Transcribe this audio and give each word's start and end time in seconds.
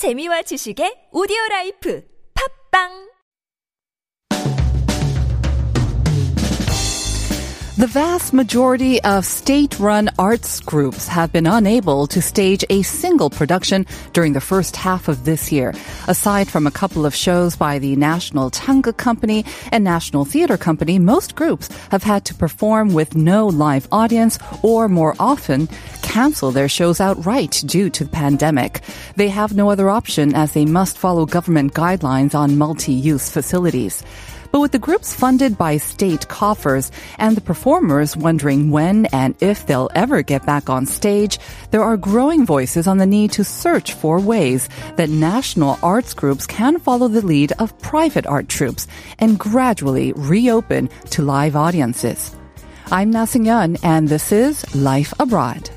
재미와 0.00 0.40
지식의 0.48 1.12
오디오 1.12 1.36
라이프. 1.50 2.00
팝빵 2.32 3.09
The 7.80 7.86
vast 7.86 8.34
majority 8.34 9.02
of 9.04 9.24
state-run 9.24 10.10
arts 10.18 10.60
groups 10.60 11.08
have 11.08 11.32
been 11.32 11.46
unable 11.46 12.06
to 12.08 12.20
stage 12.20 12.62
a 12.68 12.82
single 12.82 13.30
production 13.30 13.86
during 14.12 14.34
the 14.34 14.40
first 14.42 14.76
half 14.76 15.08
of 15.08 15.24
this 15.24 15.50
year. 15.50 15.72
Aside 16.06 16.46
from 16.46 16.66
a 16.66 16.70
couple 16.70 17.06
of 17.06 17.14
shows 17.14 17.56
by 17.56 17.78
the 17.78 17.96
National 17.96 18.50
Tanga 18.50 18.92
Company 18.92 19.46
and 19.72 19.82
National 19.82 20.26
Theatre 20.26 20.58
Company, 20.58 20.98
most 20.98 21.36
groups 21.36 21.70
have 21.90 22.02
had 22.02 22.26
to 22.26 22.34
perform 22.34 22.92
with 22.92 23.16
no 23.16 23.46
live 23.46 23.88
audience 23.90 24.38
or 24.62 24.86
more 24.86 25.16
often 25.18 25.66
cancel 26.02 26.50
their 26.50 26.68
shows 26.68 27.00
outright 27.00 27.62
due 27.64 27.88
to 27.88 28.04
the 28.04 28.10
pandemic. 28.10 28.82
They 29.16 29.28
have 29.28 29.56
no 29.56 29.70
other 29.70 29.88
option 29.88 30.34
as 30.34 30.52
they 30.52 30.66
must 30.66 30.98
follow 30.98 31.24
government 31.24 31.72
guidelines 31.72 32.34
on 32.34 32.58
multi-use 32.58 33.30
facilities. 33.30 34.02
But 34.52 34.60
with 34.60 34.72
the 34.72 34.78
groups 34.78 35.14
funded 35.14 35.56
by 35.56 35.76
state 35.76 36.28
coffers 36.28 36.90
and 37.18 37.36
the 37.36 37.40
performers 37.40 38.16
wondering 38.16 38.70
when 38.70 39.06
and 39.06 39.34
if 39.40 39.66
they'll 39.66 39.90
ever 39.94 40.22
get 40.22 40.44
back 40.46 40.68
on 40.68 40.86
stage, 40.86 41.38
there 41.70 41.82
are 41.84 41.96
growing 41.96 42.44
voices 42.44 42.86
on 42.86 42.98
the 42.98 43.06
need 43.06 43.32
to 43.32 43.44
search 43.44 43.94
for 43.94 44.20
ways 44.20 44.68
that 44.96 45.08
national 45.08 45.78
arts 45.82 46.14
groups 46.14 46.46
can 46.46 46.78
follow 46.78 47.08
the 47.08 47.24
lead 47.24 47.52
of 47.58 47.78
private 47.78 48.26
art 48.26 48.48
troupes 48.48 48.86
and 49.18 49.38
gradually 49.38 50.12
reopen 50.14 50.88
to 51.10 51.22
live 51.22 51.56
audiences. 51.56 52.34
I'm 52.92 53.10
Na 53.10 53.26
Yun, 53.32 53.76
and 53.84 54.08
this 54.08 54.32
is 54.32 54.74
Life 54.74 55.14
Abroad. 55.20 55.70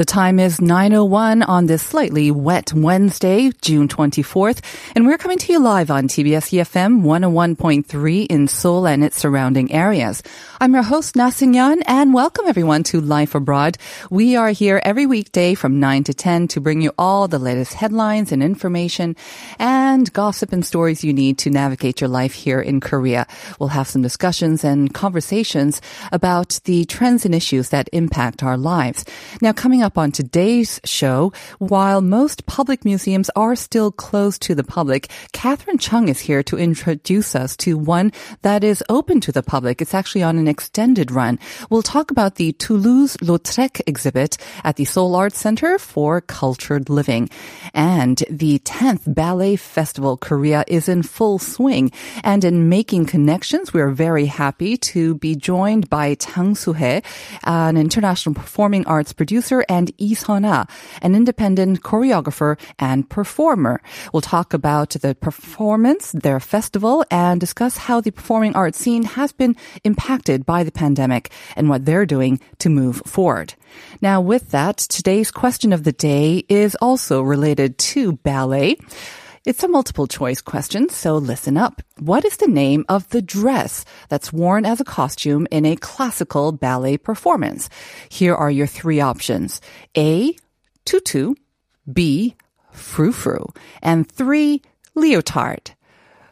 The 0.00 0.06
time 0.06 0.40
is 0.40 0.60
9.01 0.60 1.46
on 1.46 1.66
this 1.66 1.82
slightly 1.82 2.30
wet 2.30 2.72
Wednesday, 2.72 3.50
June 3.60 3.86
24th, 3.86 4.62
and 4.96 5.06
we're 5.06 5.18
coming 5.18 5.36
to 5.36 5.52
you 5.52 5.58
live 5.58 5.90
on 5.90 6.08
TBS 6.08 6.56
EFM 6.56 7.02
101.3 7.02 8.26
in 8.28 8.48
Seoul 8.48 8.86
and 8.86 9.04
its 9.04 9.18
surrounding 9.18 9.70
areas. 9.70 10.22
I'm 10.58 10.72
your 10.72 10.84
host, 10.84 11.16
Na 11.16 11.30
Yan, 11.38 11.82
and 11.82 12.14
welcome 12.14 12.46
everyone 12.46 12.82
to 12.84 13.02
Life 13.02 13.34
Abroad. 13.34 13.76
We 14.08 14.36
are 14.36 14.48
here 14.48 14.80
every 14.84 15.04
weekday 15.04 15.54
from 15.54 15.80
9 15.80 16.04
to 16.04 16.14
10 16.14 16.48
to 16.48 16.62
bring 16.62 16.80
you 16.80 16.92
all 16.96 17.28
the 17.28 17.38
latest 17.38 17.74
headlines 17.74 18.32
and 18.32 18.42
information 18.42 19.16
and 19.58 20.10
gossip 20.14 20.54
and 20.54 20.64
stories 20.64 21.04
you 21.04 21.12
need 21.12 21.36
to 21.38 21.50
navigate 21.50 22.00
your 22.00 22.08
life 22.08 22.32
here 22.32 22.60
in 22.62 22.80
Korea. 22.80 23.26
We'll 23.58 23.68
have 23.68 23.88
some 23.88 24.00
discussions 24.00 24.64
and 24.64 24.94
conversations 24.94 25.82
about 26.10 26.58
the 26.64 26.86
trends 26.86 27.26
and 27.26 27.34
issues 27.34 27.68
that 27.68 27.90
impact 27.92 28.42
our 28.42 28.56
lives. 28.56 29.04
Now, 29.42 29.52
coming 29.52 29.82
up 29.82 29.89
on 29.96 30.12
today's 30.12 30.80
show, 30.84 31.32
while 31.58 32.00
most 32.00 32.46
public 32.46 32.84
museums 32.84 33.30
are 33.36 33.56
still 33.56 33.90
closed 33.90 34.42
to 34.42 34.54
the 34.54 34.64
public, 34.64 35.08
Catherine 35.32 35.78
Chung 35.78 36.08
is 36.08 36.20
here 36.20 36.42
to 36.44 36.58
introduce 36.58 37.34
us 37.34 37.56
to 37.58 37.78
one 37.78 38.12
that 38.42 38.64
is 38.64 38.82
open 38.88 39.20
to 39.20 39.32
the 39.32 39.42
public. 39.42 39.80
It's 39.80 39.94
actually 39.94 40.22
on 40.22 40.38
an 40.38 40.48
extended 40.48 41.10
run. 41.10 41.38
We'll 41.70 41.82
talk 41.82 42.10
about 42.10 42.34
the 42.34 42.52
Toulouse-Lautrec 42.52 43.80
exhibit 43.86 44.36
at 44.64 44.76
the 44.76 44.84
Seoul 44.84 45.14
Arts 45.14 45.38
Center 45.38 45.78
for 45.78 46.20
Cultured 46.20 46.90
Living. 46.90 47.30
And 47.72 48.22
the 48.28 48.58
10th 48.60 49.14
Ballet 49.14 49.56
Festival 49.56 50.16
Korea 50.16 50.64
is 50.66 50.88
in 50.88 51.02
full 51.02 51.38
swing. 51.38 51.92
And 52.24 52.44
in 52.44 52.68
making 52.68 53.06
connections, 53.06 53.72
we 53.72 53.80
are 53.80 53.90
very 53.90 54.26
happy 54.26 54.76
to 54.76 55.14
be 55.14 55.36
joined 55.36 55.88
by 55.88 56.14
Tang 56.14 56.54
Soo-hye, 56.54 57.02
an 57.44 57.76
international 57.76 58.34
performing 58.34 58.86
arts 58.86 59.12
producer, 59.12 59.64
and 59.68 59.79
Lee 59.86 60.14
Sun-ah, 60.14 60.66
an 61.02 61.14
independent 61.14 61.82
choreographer 61.82 62.58
and 62.78 63.08
performer. 63.08 63.80
We'll 64.12 64.20
talk 64.20 64.52
about 64.52 64.90
the 64.90 65.14
performance, 65.14 66.12
their 66.12 66.40
festival, 66.40 67.04
and 67.10 67.40
discuss 67.40 67.76
how 67.76 68.00
the 68.00 68.10
performing 68.10 68.54
arts 68.54 68.78
scene 68.78 69.04
has 69.04 69.32
been 69.32 69.56
impacted 69.84 70.44
by 70.44 70.64
the 70.64 70.72
pandemic 70.72 71.30
and 71.56 71.68
what 71.68 71.84
they're 71.84 72.06
doing 72.06 72.40
to 72.58 72.68
move 72.68 73.02
forward. 73.06 73.54
Now, 74.00 74.20
with 74.20 74.50
that, 74.50 74.78
today's 74.78 75.30
question 75.30 75.72
of 75.72 75.84
the 75.84 75.92
day 75.92 76.44
is 76.48 76.74
also 76.80 77.22
related 77.22 77.78
to 77.78 78.12
ballet. 78.12 78.76
It's 79.46 79.64
a 79.64 79.68
multiple 79.68 80.06
choice 80.06 80.42
question, 80.42 80.90
so 80.90 81.16
listen 81.16 81.56
up. 81.56 81.80
What 81.98 82.26
is 82.26 82.36
the 82.36 82.46
name 82.46 82.84
of 82.90 83.08
the 83.08 83.22
dress 83.22 83.86
that's 84.10 84.34
worn 84.34 84.66
as 84.66 84.82
a 84.82 84.84
costume 84.84 85.48
in 85.50 85.64
a 85.64 85.76
classical 85.76 86.52
ballet 86.52 86.98
performance? 86.98 87.70
Here 88.10 88.34
are 88.34 88.50
your 88.50 88.66
three 88.66 89.00
options. 89.00 89.62
A, 89.96 90.36
tutu, 90.84 91.36
B, 91.90 92.36
frou-frou, 92.72 93.46
and 93.80 94.06
three, 94.06 94.60
leotard. 94.94 95.70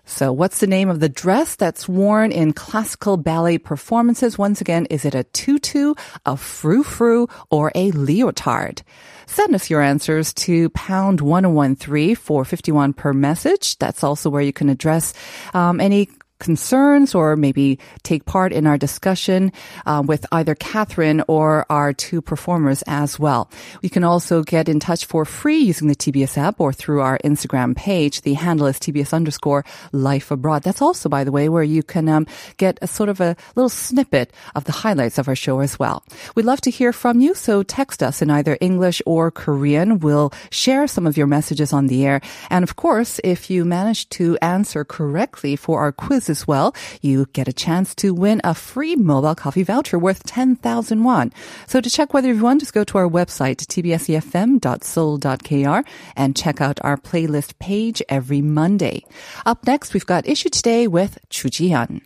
So 0.08 0.32
what's 0.32 0.60
the 0.60 0.66
name 0.66 0.88
of 0.88 1.00
the 1.00 1.10
dress 1.10 1.54
that's 1.54 1.86
worn 1.86 2.32
in 2.32 2.54
classical 2.54 3.18
ballet 3.18 3.58
performances? 3.58 4.38
Once 4.38 4.62
again, 4.62 4.86
is 4.86 5.04
it 5.04 5.14
a 5.14 5.24
tutu, 5.24 5.94
a 6.24 6.34
frou-frou, 6.34 7.28
or 7.50 7.70
a 7.74 7.90
leotard? 7.90 8.82
Send 9.26 9.54
us 9.54 9.68
your 9.68 9.82
answers 9.82 10.32
to 10.48 10.70
pound 10.70 11.20
1013 11.20 12.16
for 12.16 12.46
51 12.46 12.94
per 12.94 13.12
message. 13.12 13.76
That's 13.76 14.02
also 14.02 14.30
where 14.30 14.40
you 14.40 14.52
can 14.52 14.70
address 14.70 15.12
um, 15.52 15.78
any 15.78 16.08
concerns 16.38 17.14
or 17.14 17.36
maybe 17.36 17.78
take 18.02 18.24
part 18.24 18.52
in 18.52 18.66
our 18.66 18.78
discussion 18.78 19.52
uh, 19.86 20.02
with 20.04 20.24
either 20.32 20.54
Catherine 20.54 21.22
or 21.28 21.66
our 21.70 21.92
two 21.92 22.20
performers 22.22 22.82
as 22.86 23.18
well. 23.18 23.50
You 23.82 23.90
can 23.90 24.04
also 24.04 24.42
get 24.42 24.68
in 24.68 24.80
touch 24.80 25.04
for 25.06 25.24
free 25.24 25.58
using 25.58 25.88
the 25.88 25.96
TBS 25.96 26.38
app 26.38 26.60
or 26.60 26.72
through 26.72 27.00
our 27.00 27.18
Instagram 27.24 27.76
page. 27.76 28.22
The 28.22 28.34
handle 28.34 28.66
is 28.66 28.78
TBS 28.78 29.12
underscore 29.12 29.64
life 29.92 30.30
abroad. 30.30 30.62
That's 30.62 30.82
also, 30.82 31.08
by 31.08 31.24
the 31.24 31.32
way, 31.32 31.48
where 31.48 31.62
you 31.62 31.82
can 31.82 32.08
um, 32.08 32.26
get 32.56 32.78
a 32.82 32.86
sort 32.86 33.08
of 33.08 33.20
a 33.20 33.36
little 33.56 33.68
snippet 33.68 34.32
of 34.54 34.64
the 34.64 34.72
highlights 34.72 35.18
of 35.18 35.28
our 35.28 35.36
show 35.36 35.60
as 35.60 35.78
well. 35.78 36.04
We'd 36.34 36.46
love 36.46 36.60
to 36.62 36.70
hear 36.70 36.92
from 36.92 37.20
you, 37.20 37.34
so 37.34 37.62
text 37.62 38.02
us 38.02 38.22
in 38.22 38.30
either 38.30 38.56
English 38.60 39.02
or 39.06 39.30
Korean. 39.30 39.98
We'll 39.98 40.32
share 40.50 40.86
some 40.86 41.06
of 41.06 41.16
your 41.16 41.26
messages 41.26 41.72
on 41.72 41.86
the 41.86 42.06
air. 42.06 42.20
And 42.50 42.62
of 42.62 42.76
course, 42.76 43.20
if 43.24 43.50
you 43.50 43.64
manage 43.64 44.08
to 44.10 44.38
answer 44.40 44.84
correctly 44.84 45.56
for 45.56 45.80
our 45.80 45.92
quiz 45.92 46.27
as 46.28 46.46
well, 46.46 46.74
you 47.02 47.26
get 47.32 47.48
a 47.48 47.52
chance 47.52 47.94
to 47.96 48.14
win 48.14 48.40
a 48.44 48.54
free 48.54 48.94
mobile 48.96 49.34
coffee 49.34 49.62
voucher 49.62 49.98
worth 49.98 50.22
10,000 50.24 51.04
won. 51.04 51.32
So 51.66 51.80
to 51.80 51.90
check 51.90 52.14
whether 52.14 52.32
you 52.32 52.42
won, 52.42 52.58
just 52.58 52.74
go 52.74 52.84
to 52.84 52.98
our 52.98 53.08
website, 53.08 53.66
tbsefm.seoul.kr 53.66 55.88
and 56.16 56.36
check 56.36 56.60
out 56.60 56.78
our 56.82 56.96
playlist 56.96 57.58
page 57.58 58.02
every 58.08 58.42
Monday. 58.42 59.04
Up 59.46 59.66
next, 59.66 59.94
we've 59.94 60.06
got 60.06 60.28
Issue 60.28 60.50
Today 60.50 60.86
with 60.86 61.18
Chu 61.30 61.48
Jian. 61.48 62.00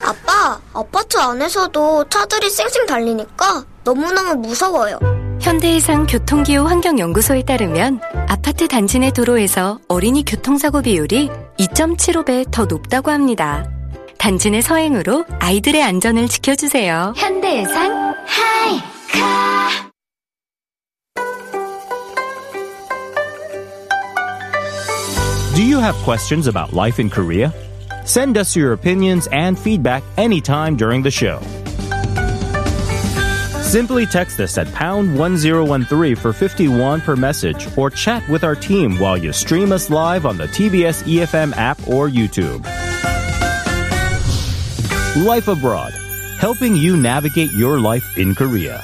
아빠, 0.00 0.60
아파트 0.74 1.16
안에서도 1.16 2.08
차들이 2.10 2.50
쌩쌩 2.50 2.86
달리니까 2.86 3.64
너무너무 3.84 4.34
무서워요. 4.36 5.23
현대해상 5.40 6.06
교통기후 6.06 6.66
환경연구소에 6.66 7.42
따르면 7.42 8.00
아파트 8.28 8.68
단지 8.68 8.98
내 8.98 9.10
도로에서 9.10 9.78
어린이 9.88 10.24
교통사고 10.24 10.82
비율이 10.82 11.30
2.75배 11.58 12.50
더 12.50 12.64
높다고 12.64 13.10
합니다. 13.10 13.68
단지 14.18 14.50
내 14.50 14.60
서행으로 14.60 15.24
아이들의 15.38 15.82
안전을 15.82 16.28
지켜주세요. 16.28 17.12
현대해상 17.16 18.14
하이카 18.26 19.90
Do 25.54 25.62
you 25.62 25.78
have 25.78 25.94
questions 26.04 26.48
about 26.48 26.72
life 26.72 26.98
in 26.98 27.10
Korea? 27.10 27.52
Send 28.04 28.36
us 28.36 28.56
your 28.56 28.72
opinions 28.72 29.28
and 29.32 29.58
feedback 29.58 30.02
anytime 30.18 30.76
during 30.76 31.02
the 31.02 31.12
show. 31.12 31.38
Simply 33.74 34.06
text 34.06 34.38
us 34.38 34.56
at 34.56 34.72
pound 34.72 35.18
1013 35.18 36.14
for 36.14 36.32
51 36.32 37.00
per 37.00 37.16
message 37.16 37.66
or 37.76 37.90
chat 37.90 38.22
with 38.28 38.44
our 38.44 38.54
team 38.54 39.00
while 39.00 39.18
you 39.18 39.32
stream 39.32 39.72
us 39.72 39.90
live 39.90 40.26
on 40.26 40.36
the 40.36 40.46
TBS 40.46 41.02
EFM 41.02 41.56
app 41.56 41.76
or 41.88 42.08
YouTube. 42.08 42.62
Life 45.26 45.48
Abroad, 45.48 45.92
helping 46.38 46.76
you 46.76 46.96
navigate 46.96 47.50
your 47.50 47.80
life 47.80 48.16
in 48.16 48.32
Korea. 48.36 48.80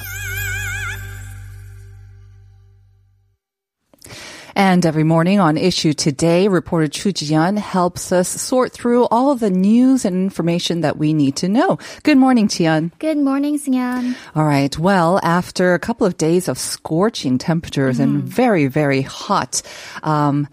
And 4.63 4.85
every 4.85 5.03
morning 5.03 5.39
on 5.39 5.57
Issue 5.57 5.91
Today, 5.91 6.47
reporter 6.47 6.87
Chu 6.87 7.11
Jian 7.11 7.57
helps 7.57 8.11
us 8.11 8.29
sort 8.29 8.71
through 8.71 9.05
all 9.05 9.33
the 9.33 9.49
news 9.49 10.05
and 10.05 10.15
information 10.15 10.81
that 10.81 10.97
we 10.97 11.15
need 11.15 11.37
to 11.37 11.49
know. 11.49 11.79
Good 12.03 12.19
morning, 12.19 12.47
Jian. 12.47 12.91
Good 12.99 13.17
morning, 13.17 13.57
Sinyan. 13.57 14.15
All 14.35 14.45
right. 14.45 14.77
Well, 14.77 15.19
after 15.23 15.73
a 15.73 15.79
couple 15.79 16.05
of 16.05 16.15
days 16.15 16.47
of 16.47 16.59
scorching 16.59 17.39
temperatures 17.39 17.97
and 17.97 18.21
very, 18.21 18.67
very 18.67 19.01
hot 19.01 19.63
um, 20.03 20.47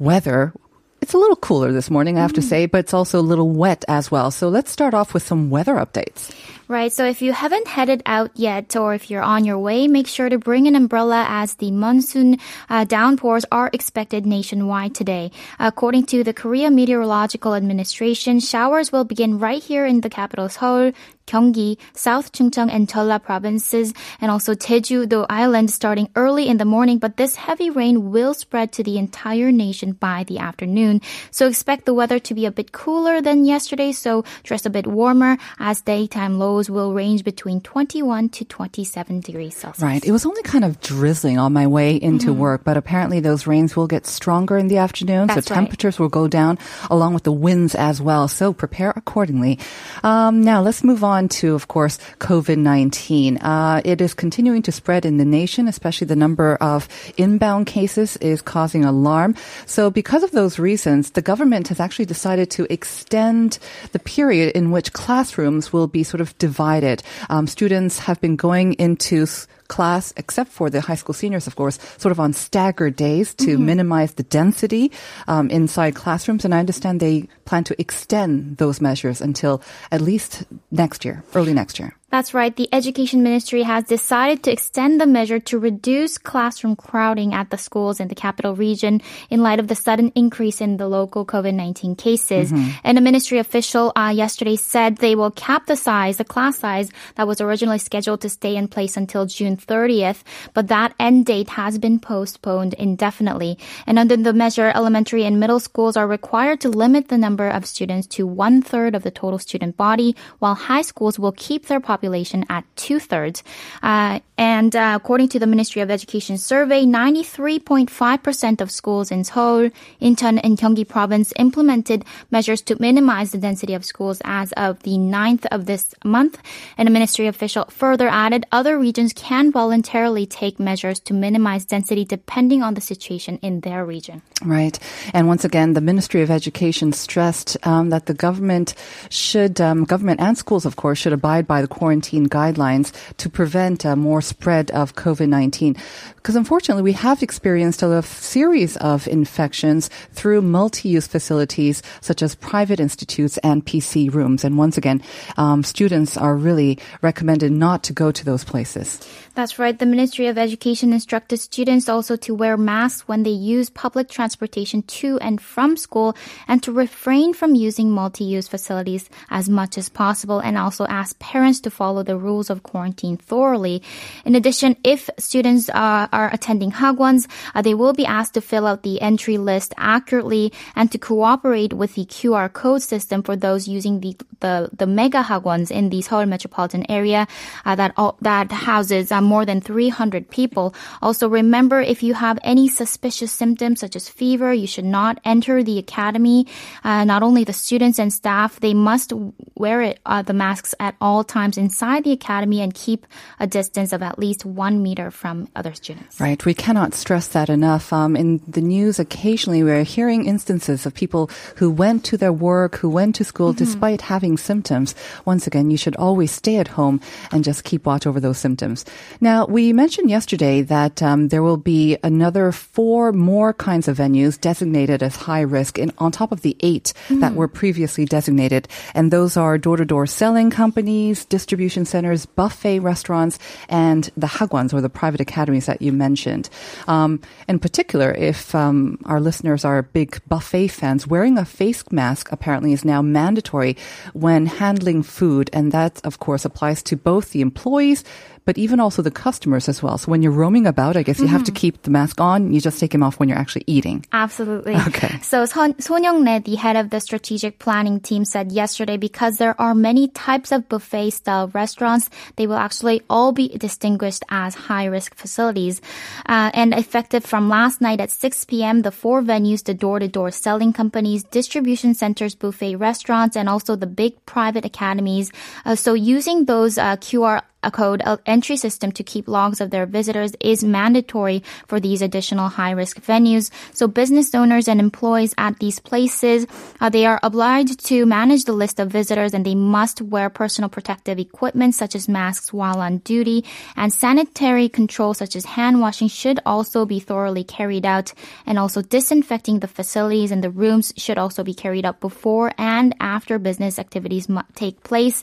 weather, 0.00 0.52
it's 1.00 1.12
a 1.12 1.18
little 1.18 1.36
cooler 1.36 1.70
this 1.70 1.90
morning, 1.90 2.18
I 2.18 2.22
have 2.22 2.32
to 2.32 2.42
say, 2.42 2.66
but 2.66 2.78
it's 2.78 2.94
also 2.94 3.20
a 3.20 3.22
little 3.22 3.50
wet 3.50 3.84
as 3.86 4.10
well. 4.10 4.32
So 4.32 4.48
let's 4.48 4.72
start 4.72 4.94
off 4.94 5.14
with 5.14 5.22
some 5.22 5.48
weather 5.50 5.74
updates. 5.74 6.34
Right, 6.66 6.90
so 6.90 7.04
if 7.04 7.20
you 7.20 7.34
haven't 7.34 7.68
headed 7.68 8.02
out 8.06 8.30
yet 8.36 8.74
or 8.74 8.94
if 8.94 9.10
you're 9.10 9.22
on 9.22 9.44
your 9.44 9.58
way, 9.58 9.86
make 9.86 10.06
sure 10.06 10.30
to 10.30 10.38
bring 10.38 10.66
an 10.66 10.74
umbrella 10.74 11.26
as 11.28 11.56
the 11.56 11.70
monsoon 11.70 12.38
uh, 12.70 12.84
downpours 12.84 13.44
are 13.52 13.68
expected 13.74 14.24
nationwide 14.24 14.94
today. 14.94 15.30
According 15.58 16.06
to 16.06 16.24
the 16.24 16.32
Korea 16.32 16.70
Meteorological 16.70 17.54
Administration, 17.54 18.40
showers 18.40 18.90
will 18.90 19.04
begin 19.04 19.38
right 19.38 19.62
here 19.62 19.84
in 19.84 20.00
the 20.00 20.08
capital 20.08 20.48
Seoul, 20.48 20.92
Gyeonggi, 21.26 21.78
South 21.94 22.32
Chungcheong 22.32 22.70
and 22.70 22.88
Jeolla 22.88 23.22
provinces, 23.22 23.92
and 24.20 24.30
also 24.30 24.54
Jeju-do 24.54 25.26
Island 25.30 25.70
starting 25.70 26.08
early 26.16 26.48
in 26.48 26.58
the 26.58 26.64
morning. 26.64 26.98
But 26.98 27.16
this 27.16 27.34
heavy 27.36 27.70
rain 27.70 28.10
will 28.10 28.34
spread 28.34 28.72
to 28.72 28.82
the 28.82 28.98
entire 28.98 29.50
nation 29.52 29.92
by 29.92 30.24
the 30.24 30.38
afternoon. 30.38 31.00
So 31.30 31.46
expect 31.48 31.86
the 31.86 31.94
weather 31.94 32.18
to 32.18 32.34
be 32.34 32.46
a 32.46 32.50
bit 32.50 32.72
cooler 32.72 33.20
than 33.20 33.44
yesterday. 33.44 33.92
So 33.92 34.24
dress 34.42 34.66
a 34.66 34.70
bit 34.70 34.86
warmer 34.86 35.38
as 35.58 35.80
daytime 35.80 36.38
lows 36.38 36.68
will 36.68 36.92
range 36.92 37.24
between 37.24 37.60
21 37.60 38.28
to 38.30 38.44
27 38.44 39.20
degrees 39.20 39.56
Celsius. 39.56 39.82
Right. 39.82 40.04
It 40.04 40.12
was 40.12 40.26
only 40.26 40.42
kind 40.42 40.64
of 40.64 40.80
drizzling 40.80 41.38
on 41.38 41.52
my 41.52 41.66
way 41.66 41.96
into 41.96 42.24
Mm-hmm. 42.24 42.40
work, 42.40 42.64
but 42.64 42.76
apparently 42.76 43.20
those 43.20 43.46
rains 43.46 43.76
will 43.76 43.86
get 43.86 44.06
stronger 44.06 44.56
in 44.58 44.68
the 44.68 44.78
afternoon. 44.78 45.28
That's 45.28 45.46
so 45.46 45.54
right. 45.54 45.60
temperatures 45.60 45.98
will 45.98 46.08
go 46.08 46.26
down 46.26 46.58
along 46.90 47.14
with 47.14 47.22
the 47.22 47.32
winds 47.32 47.74
as 47.74 48.00
well. 48.00 48.28
So 48.28 48.52
prepare 48.52 48.92
accordingly. 48.96 49.58
Um, 50.02 50.42
now 50.42 50.60
let's 50.62 50.82
move 50.82 51.04
on 51.04 51.13
to, 51.28 51.54
of 51.54 51.68
course, 51.68 51.98
COVID-19. 52.18 53.38
Uh, 53.40 53.80
it 53.84 54.00
is 54.00 54.14
continuing 54.14 54.62
to 54.62 54.72
spread 54.72 55.04
in 55.04 55.16
the 55.16 55.24
nation, 55.24 55.68
especially 55.68 56.06
the 56.06 56.16
number 56.16 56.56
of 56.56 56.88
inbound 57.16 57.66
cases 57.66 58.16
is 58.18 58.42
causing 58.42 58.84
alarm. 58.84 59.34
So 59.66 59.90
because 59.90 60.22
of 60.22 60.32
those 60.32 60.58
reasons, 60.58 61.10
the 61.10 61.22
government 61.22 61.68
has 61.68 61.80
actually 61.80 62.06
decided 62.06 62.50
to 62.52 62.66
extend 62.72 63.58
the 63.92 63.98
period 63.98 64.54
in 64.56 64.70
which 64.70 64.92
classrooms 64.92 65.72
will 65.72 65.86
be 65.86 66.02
sort 66.02 66.20
of 66.20 66.36
divided. 66.38 67.02
Um, 67.30 67.46
students 67.46 67.98
have 68.00 68.20
been 68.20 68.36
going 68.36 68.74
into 68.74 69.26
class, 69.68 70.12
except 70.16 70.50
for 70.50 70.70
the 70.70 70.80
high 70.80 70.94
school 70.94 71.14
seniors, 71.14 71.46
of 71.46 71.56
course, 71.56 71.78
sort 71.98 72.12
of 72.12 72.20
on 72.20 72.32
staggered 72.32 72.96
days 72.96 73.34
to 73.34 73.58
minimize 73.58 74.14
the 74.14 74.22
density 74.22 74.90
um, 75.28 75.50
inside 75.50 75.94
classrooms. 75.94 76.44
And 76.44 76.54
I 76.54 76.58
understand 76.60 77.00
they 77.00 77.28
plan 77.44 77.64
to 77.64 77.80
extend 77.80 78.58
those 78.58 78.80
measures 78.80 79.20
until 79.20 79.62
at 79.90 80.00
least 80.00 80.44
next 80.70 81.04
year, 81.04 81.22
early 81.34 81.54
next 81.54 81.78
year. 81.78 81.96
That's 82.14 82.32
right. 82.32 82.54
The 82.54 82.68
Education 82.70 83.24
Ministry 83.24 83.62
has 83.62 83.82
decided 83.82 84.44
to 84.44 84.52
extend 84.52 85.00
the 85.00 85.06
measure 85.06 85.40
to 85.50 85.58
reduce 85.58 86.16
classroom 86.16 86.76
crowding 86.76 87.34
at 87.34 87.50
the 87.50 87.58
schools 87.58 87.98
in 87.98 88.06
the 88.06 88.14
capital 88.14 88.54
region 88.54 89.02
in 89.30 89.42
light 89.42 89.58
of 89.58 89.66
the 89.66 89.74
sudden 89.74 90.12
increase 90.14 90.60
in 90.60 90.76
the 90.76 90.86
local 90.86 91.26
COVID-19 91.26 91.98
cases. 91.98 92.52
And 92.84 92.98
a 92.98 93.00
ministry 93.00 93.38
official 93.38 93.90
uh, 93.96 94.12
yesterday 94.14 94.54
said 94.54 94.98
they 94.98 95.16
will 95.16 95.32
cap 95.32 95.66
the 95.66 95.74
size, 95.74 96.18
the 96.18 96.24
class 96.24 96.56
size 96.56 96.92
that 97.16 97.26
was 97.26 97.40
originally 97.40 97.78
scheduled 97.78 98.20
to 98.20 98.30
stay 98.30 98.54
in 98.54 98.68
place 98.68 98.96
until 98.96 99.26
June 99.26 99.56
30th, 99.56 100.22
but 100.54 100.68
that 100.68 100.94
end 101.00 101.26
date 101.26 101.48
has 101.48 101.78
been 101.78 101.98
postponed 101.98 102.74
indefinitely. 102.74 103.58
And 103.88 103.98
under 103.98 104.16
the 104.16 104.32
measure, 104.32 104.70
elementary 104.72 105.24
and 105.24 105.40
middle 105.40 105.58
schools 105.58 105.96
are 105.96 106.06
required 106.06 106.60
to 106.60 106.68
limit 106.68 107.08
the 107.08 107.18
number 107.18 107.48
of 107.48 107.66
students 107.66 108.06
to 108.14 108.24
one 108.24 108.62
third 108.62 108.94
of 108.94 109.02
the 109.02 109.10
total 109.10 109.40
student 109.40 109.76
body, 109.76 110.14
while 110.38 110.54
high 110.54 110.82
schools 110.82 111.18
will 111.18 111.32
keep 111.32 111.66
their 111.66 111.80
population 111.80 112.03
at 112.48 112.64
two 112.76 112.98
thirds. 112.98 113.42
Uh, 113.82 114.20
and 114.36 114.74
uh, 114.74 114.98
according 115.00 115.28
to 115.28 115.38
the 115.38 115.46
Ministry 115.46 115.80
of 115.80 115.90
Education 115.90 116.38
survey, 116.38 116.84
93.5% 116.84 118.60
of 118.60 118.70
schools 118.70 119.10
in 119.10 119.22
Seoul, 119.22 119.70
Incheon, 120.02 120.40
and 120.42 120.58
Gyeonggi 120.58 120.88
province 120.88 121.32
implemented 121.38 122.04
measures 122.30 122.60
to 122.62 122.76
minimize 122.80 123.30
the 123.30 123.38
density 123.38 123.74
of 123.74 123.84
schools 123.84 124.20
as 124.24 124.52
of 124.52 124.82
the 124.82 124.98
9th 124.98 125.46
of 125.52 125.66
this 125.66 125.94
month. 126.04 126.40
And 126.76 126.88
a 126.88 126.90
ministry 126.90 127.28
official 127.28 127.66
further 127.66 128.08
added 128.08 128.44
other 128.50 128.78
regions 128.78 129.12
can 129.12 129.52
voluntarily 129.52 130.26
take 130.26 130.58
measures 130.58 130.98
to 131.00 131.14
minimize 131.14 131.64
density 131.64 132.04
depending 132.04 132.62
on 132.62 132.74
the 132.74 132.80
situation 132.80 133.38
in 133.40 133.60
their 133.60 133.84
region. 133.84 134.22
Right. 134.44 134.78
And 135.12 135.28
once 135.28 135.44
again, 135.44 135.74
the 135.74 135.80
Ministry 135.80 136.22
of 136.22 136.30
Education 136.30 136.92
stressed 136.92 137.56
um, 137.66 137.90
that 137.90 138.06
the 138.06 138.14
government 138.14 138.74
should, 139.10 139.60
um, 139.60 139.84
government 139.84 140.20
and 140.20 140.36
schools, 140.36 140.66
of 140.66 140.76
course, 140.76 140.98
should 140.98 141.12
abide 141.12 141.46
by 141.46 141.62
the 141.62 141.68
quarantine 141.84 142.26
guidelines 142.26 142.94
to 143.18 143.28
prevent 143.28 143.84
uh, 143.84 143.94
more 143.94 144.22
spread 144.22 144.70
of 144.70 144.94
COVID-19. 144.94 145.76
Because 146.16 146.34
unfortunately, 146.34 146.82
we 146.82 146.94
have 146.94 147.22
experienced 147.22 147.82
a 147.82 148.00
series 148.00 148.78
of 148.78 149.06
infections 149.06 149.90
through 150.12 150.40
multi-use 150.40 151.06
facilities 151.06 151.82
such 152.00 152.22
as 152.22 152.36
private 152.36 152.80
institutes 152.80 153.36
and 153.44 153.66
PC 153.66 154.10
rooms. 154.14 154.44
And 154.44 154.56
once 154.56 154.78
again, 154.78 155.02
um, 155.36 155.62
students 155.62 156.16
are 156.16 156.34
really 156.34 156.78
recommended 157.02 157.52
not 157.52 157.82
to 157.84 157.92
go 157.92 158.10
to 158.10 158.24
those 158.24 158.44
places. 158.44 159.06
That's 159.34 159.58
right. 159.58 159.76
The 159.76 159.84
Ministry 159.84 160.28
of 160.28 160.38
Education 160.38 160.92
instructed 160.92 161.40
students 161.40 161.88
also 161.88 162.14
to 162.18 162.32
wear 162.36 162.56
masks 162.56 163.08
when 163.08 163.24
they 163.24 163.30
use 163.30 163.68
public 163.68 164.08
transportation 164.08 164.82
to 164.82 165.18
and 165.18 165.40
from 165.40 165.76
school 165.76 166.14
and 166.46 166.62
to 166.62 166.70
refrain 166.70 167.34
from 167.34 167.56
using 167.56 167.90
multi-use 167.90 168.46
facilities 168.46 169.10
as 169.30 169.48
much 169.48 169.76
as 169.76 169.88
possible 169.88 170.38
and 170.38 170.56
also 170.56 170.86
ask 170.86 171.18
parents 171.18 171.58
to 171.62 171.70
follow 171.70 172.04
the 172.04 172.16
rules 172.16 172.48
of 172.48 172.62
quarantine 172.62 173.16
thoroughly. 173.16 173.82
In 174.24 174.36
addition, 174.36 174.76
if 174.84 175.10
students 175.18 175.68
are 175.68 176.30
attending 176.32 176.70
hagwons, 176.70 177.26
uh, 177.56 177.62
they 177.62 177.74
will 177.74 177.92
be 177.92 178.06
asked 178.06 178.34
to 178.34 178.40
fill 178.40 178.68
out 178.68 178.84
the 178.84 179.00
entry 179.00 179.36
list 179.36 179.74
accurately 179.76 180.52
and 180.76 180.92
to 180.92 180.98
cooperate 180.98 181.72
with 181.72 181.96
the 181.96 182.04
QR 182.04 182.52
code 182.52 182.82
system 182.82 183.20
for 183.24 183.34
those 183.34 183.66
using 183.66 183.98
the 183.98 184.16
the, 184.44 184.68
the 184.76 184.86
mega 184.86 185.22
hagwons 185.22 185.70
in 185.70 185.88
the 185.88 186.02
Seoul 186.02 186.26
metropolitan 186.26 186.84
area 186.90 187.26
uh, 187.64 187.74
that 187.74 187.92
all, 187.96 188.18
that 188.20 188.52
houses 188.52 189.10
uh, 189.10 189.22
more 189.22 189.46
than 189.46 189.62
300 189.62 190.28
people. 190.28 190.74
Also, 191.00 191.28
remember 191.28 191.80
if 191.80 192.02
you 192.02 192.12
have 192.12 192.38
any 192.42 192.68
suspicious 192.68 193.32
symptoms 193.32 193.80
such 193.80 193.96
as 193.96 194.08
fever, 194.08 194.52
you 194.52 194.66
should 194.66 194.84
not 194.84 195.18
enter 195.24 195.62
the 195.62 195.78
academy. 195.78 196.46
Uh, 196.84 197.04
not 197.04 197.22
only 197.22 197.42
the 197.44 197.54
students 197.54 197.98
and 197.98 198.12
staff, 198.12 198.60
they 198.60 198.74
must 198.74 199.14
wear 199.56 199.80
it, 199.80 200.00
uh, 200.04 200.20
the 200.20 200.34
masks 200.34 200.74
at 200.78 200.94
all 201.00 201.24
times 201.24 201.56
inside 201.56 202.04
the 202.04 202.12
academy 202.12 202.60
and 202.60 202.74
keep 202.74 203.06
a 203.40 203.46
distance 203.46 203.92
of 203.92 204.02
at 204.02 204.18
least 204.18 204.44
one 204.44 204.82
meter 204.82 205.10
from 205.10 205.48
other 205.56 205.72
students. 205.72 206.20
Right. 206.20 206.44
We 206.44 206.52
cannot 206.52 206.92
stress 206.92 207.28
that 207.28 207.48
enough. 207.48 207.92
Um, 207.92 208.14
in 208.14 208.42
the 208.46 208.60
news, 208.60 208.98
occasionally 208.98 209.62
we're 209.62 209.84
hearing 209.84 210.26
instances 210.26 210.84
of 210.84 210.92
people 210.92 211.30
who 211.56 211.70
went 211.70 212.04
to 212.04 212.18
their 212.18 212.32
work, 212.32 212.76
who 212.76 212.90
went 212.90 213.14
to 213.16 213.24
school 213.24 213.54
despite 213.54 214.02
having 214.02 214.33
symptoms. 214.36 214.94
Once 215.24 215.46
again, 215.46 215.70
you 215.70 215.76
should 215.76 215.96
always 215.96 216.30
stay 216.30 216.56
at 216.56 216.68
home 216.68 217.00
and 217.30 217.44
just 217.44 217.64
keep 217.64 217.86
watch 217.86 218.06
over 218.06 218.20
those 218.20 218.38
symptoms. 218.38 218.84
Now, 219.20 219.46
we 219.46 219.72
mentioned 219.72 220.10
yesterday 220.10 220.62
that 220.62 221.02
um, 221.02 221.28
there 221.28 221.42
will 221.42 221.56
be 221.56 221.96
another 222.02 222.52
four 222.52 223.12
more 223.12 223.52
kinds 223.52 223.88
of 223.88 223.98
venues 223.98 224.40
designated 224.40 225.02
as 225.02 225.16
high 225.16 225.40
risk 225.40 225.78
in, 225.78 225.92
on 225.98 226.12
top 226.12 226.32
of 226.32 226.42
the 226.42 226.56
eight 226.60 226.92
that 227.10 227.34
were 227.34 227.48
previously 227.48 228.04
designated. 228.04 228.68
And 228.94 229.10
those 229.10 229.36
are 229.36 229.58
door-to-door 229.58 230.06
selling 230.06 230.50
companies, 230.50 231.24
distribution 231.24 231.84
centers, 231.84 232.26
buffet 232.26 232.80
restaurants, 232.80 233.38
and 233.68 234.10
the 234.16 234.26
hagwons 234.26 234.72
or 234.72 234.80
the 234.80 234.88
private 234.88 235.20
academies 235.20 235.66
that 235.66 235.82
you 235.82 235.92
mentioned. 235.92 236.48
Um, 236.88 237.20
in 237.48 237.58
particular, 237.58 238.12
if 238.12 238.54
um, 238.54 238.98
our 239.04 239.20
listeners 239.20 239.64
are 239.64 239.82
big 239.82 240.20
buffet 240.28 240.68
fans, 240.68 241.06
wearing 241.06 241.38
a 241.38 241.44
face 241.44 241.84
mask 241.90 242.32
apparently 242.32 242.72
is 242.72 242.84
now 242.84 243.02
mandatory 243.02 243.76
when 244.24 244.46
handling 244.46 245.02
food, 245.02 245.50
and 245.52 245.70
that, 245.70 246.00
of 246.02 246.18
course, 246.18 246.46
applies 246.46 246.82
to 246.82 246.96
both 246.96 247.32
the 247.32 247.42
employees 247.42 248.02
but 248.44 248.58
even 248.58 248.80
also 248.80 249.02
the 249.02 249.10
customers 249.10 249.68
as 249.68 249.82
well. 249.82 249.98
So 249.98 250.10
when 250.10 250.22
you're 250.22 250.32
roaming 250.32 250.66
about, 250.66 250.96
I 250.96 251.02
guess 251.02 251.18
you 251.18 251.26
have 251.26 251.44
to 251.44 251.52
keep 251.52 251.82
the 251.82 251.90
mask 251.90 252.20
on. 252.20 252.52
You 252.52 252.60
just 252.60 252.78
take 252.78 252.92
them 252.92 253.02
off 253.02 253.18
when 253.18 253.28
you're 253.28 253.38
actually 253.38 253.64
eating. 253.66 254.04
Absolutely. 254.12 254.74
Okay. 254.88 255.18
So 255.20 255.46
Son, 255.46 255.78
Son 255.80 256.04
Young-rae, 256.04 256.40
the 256.40 256.56
head 256.56 256.76
of 256.76 256.90
the 256.90 257.00
strategic 257.00 257.58
planning 257.58 258.00
team, 258.00 258.24
said 258.24 258.52
yesterday 258.52 258.96
because 258.96 259.38
there 259.38 259.58
are 259.60 259.74
many 259.74 260.08
types 260.08 260.52
of 260.52 260.68
buffet 260.68 261.10
style 261.10 261.48
restaurants, 261.48 262.10
they 262.36 262.46
will 262.46 262.56
actually 262.56 263.02
all 263.08 263.32
be 263.32 263.48
distinguished 263.48 264.22
as 264.28 264.54
high 264.54 264.84
risk 264.84 265.14
facilities. 265.14 265.80
Uh, 266.26 266.50
and 266.54 266.74
effective 266.74 267.24
from 267.24 267.48
last 267.48 267.80
night 267.80 268.00
at 268.00 268.10
6 268.10 268.44
p.m., 268.44 268.82
the 268.82 268.90
four 268.90 269.22
venues, 269.22 269.64
the 269.64 269.74
door 269.74 269.98
to 269.98 270.08
door 270.08 270.30
selling 270.30 270.72
companies, 270.72 271.24
distribution 271.24 271.94
centers, 271.94 272.34
buffet 272.34 272.76
restaurants, 272.76 273.36
and 273.36 273.48
also 273.48 273.76
the 273.76 273.86
big 273.86 274.12
private 274.26 274.64
academies. 274.64 275.32
Uh, 275.64 275.74
so 275.74 275.94
using 275.94 276.44
those 276.44 276.76
uh, 276.78 276.96
QR 276.96 277.42
a 277.64 277.70
code 277.70 278.02
entry 278.26 278.56
system 278.56 278.92
to 278.92 279.02
keep 279.02 279.28
logs 279.28 279.60
of 279.60 279.70
their 279.70 279.86
visitors 279.86 280.32
is 280.40 280.62
mandatory 280.62 281.42
for 281.66 281.80
these 281.80 282.02
additional 282.02 282.48
high 282.48 282.72
risk 282.72 283.00
venues. 283.00 283.50
So 283.72 283.88
business 283.88 284.34
owners 284.34 284.68
and 284.68 284.80
employees 284.80 285.34
at 285.38 285.58
these 285.58 285.80
places, 285.80 286.46
uh, 286.80 286.88
they 286.90 287.06
are 287.06 287.20
obliged 287.22 287.84
to 287.86 288.06
manage 288.06 288.44
the 288.44 288.52
list 288.52 288.78
of 288.78 288.90
visitors 288.90 289.34
and 289.34 289.44
they 289.44 289.54
must 289.54 290.02
wear 290.02 290.30
personal 290.30 290.68
protective 290.68 291.18
equipment 291.18 291.74
such 291.74 291.94
as 291.94 292.08
masks 292.08 292.52
while 292.52 292.80
on 292.80 292.98
duty 292.98 293.44
and 293.76 293.92
sanitary 293.92 294.68
controls 294.68 295.18
such 295.18 295.36
as 295.36 295.44
hand 295.44 295.80
washing 295.80 296.08
should 296.08 296.40
also 296.44 296.84
be 296.84 297.00
thoroughly 297.00 297.44
carried 297.44 297.86
out 297.86 298.12
and 298.46 298.58
also 298.58 298.82
disinfecting 298.82 299.60
the 299.60 299.68
facilities 299.68 300.30
and 300.30 300.44
the 300.44 300.50
rooms 300.50 300.92
should 300.96 301.18
also 301.18 301.42
be 301.42 301.54
carried 301.54 301.84
out 301.84 302.00
before 302.00 302.52
and 302.58 302.94
after 303.00 303.38
business 303.38 303.78
activities 303.78 304.28
take 304.54 304.82
place. 304.82 305.22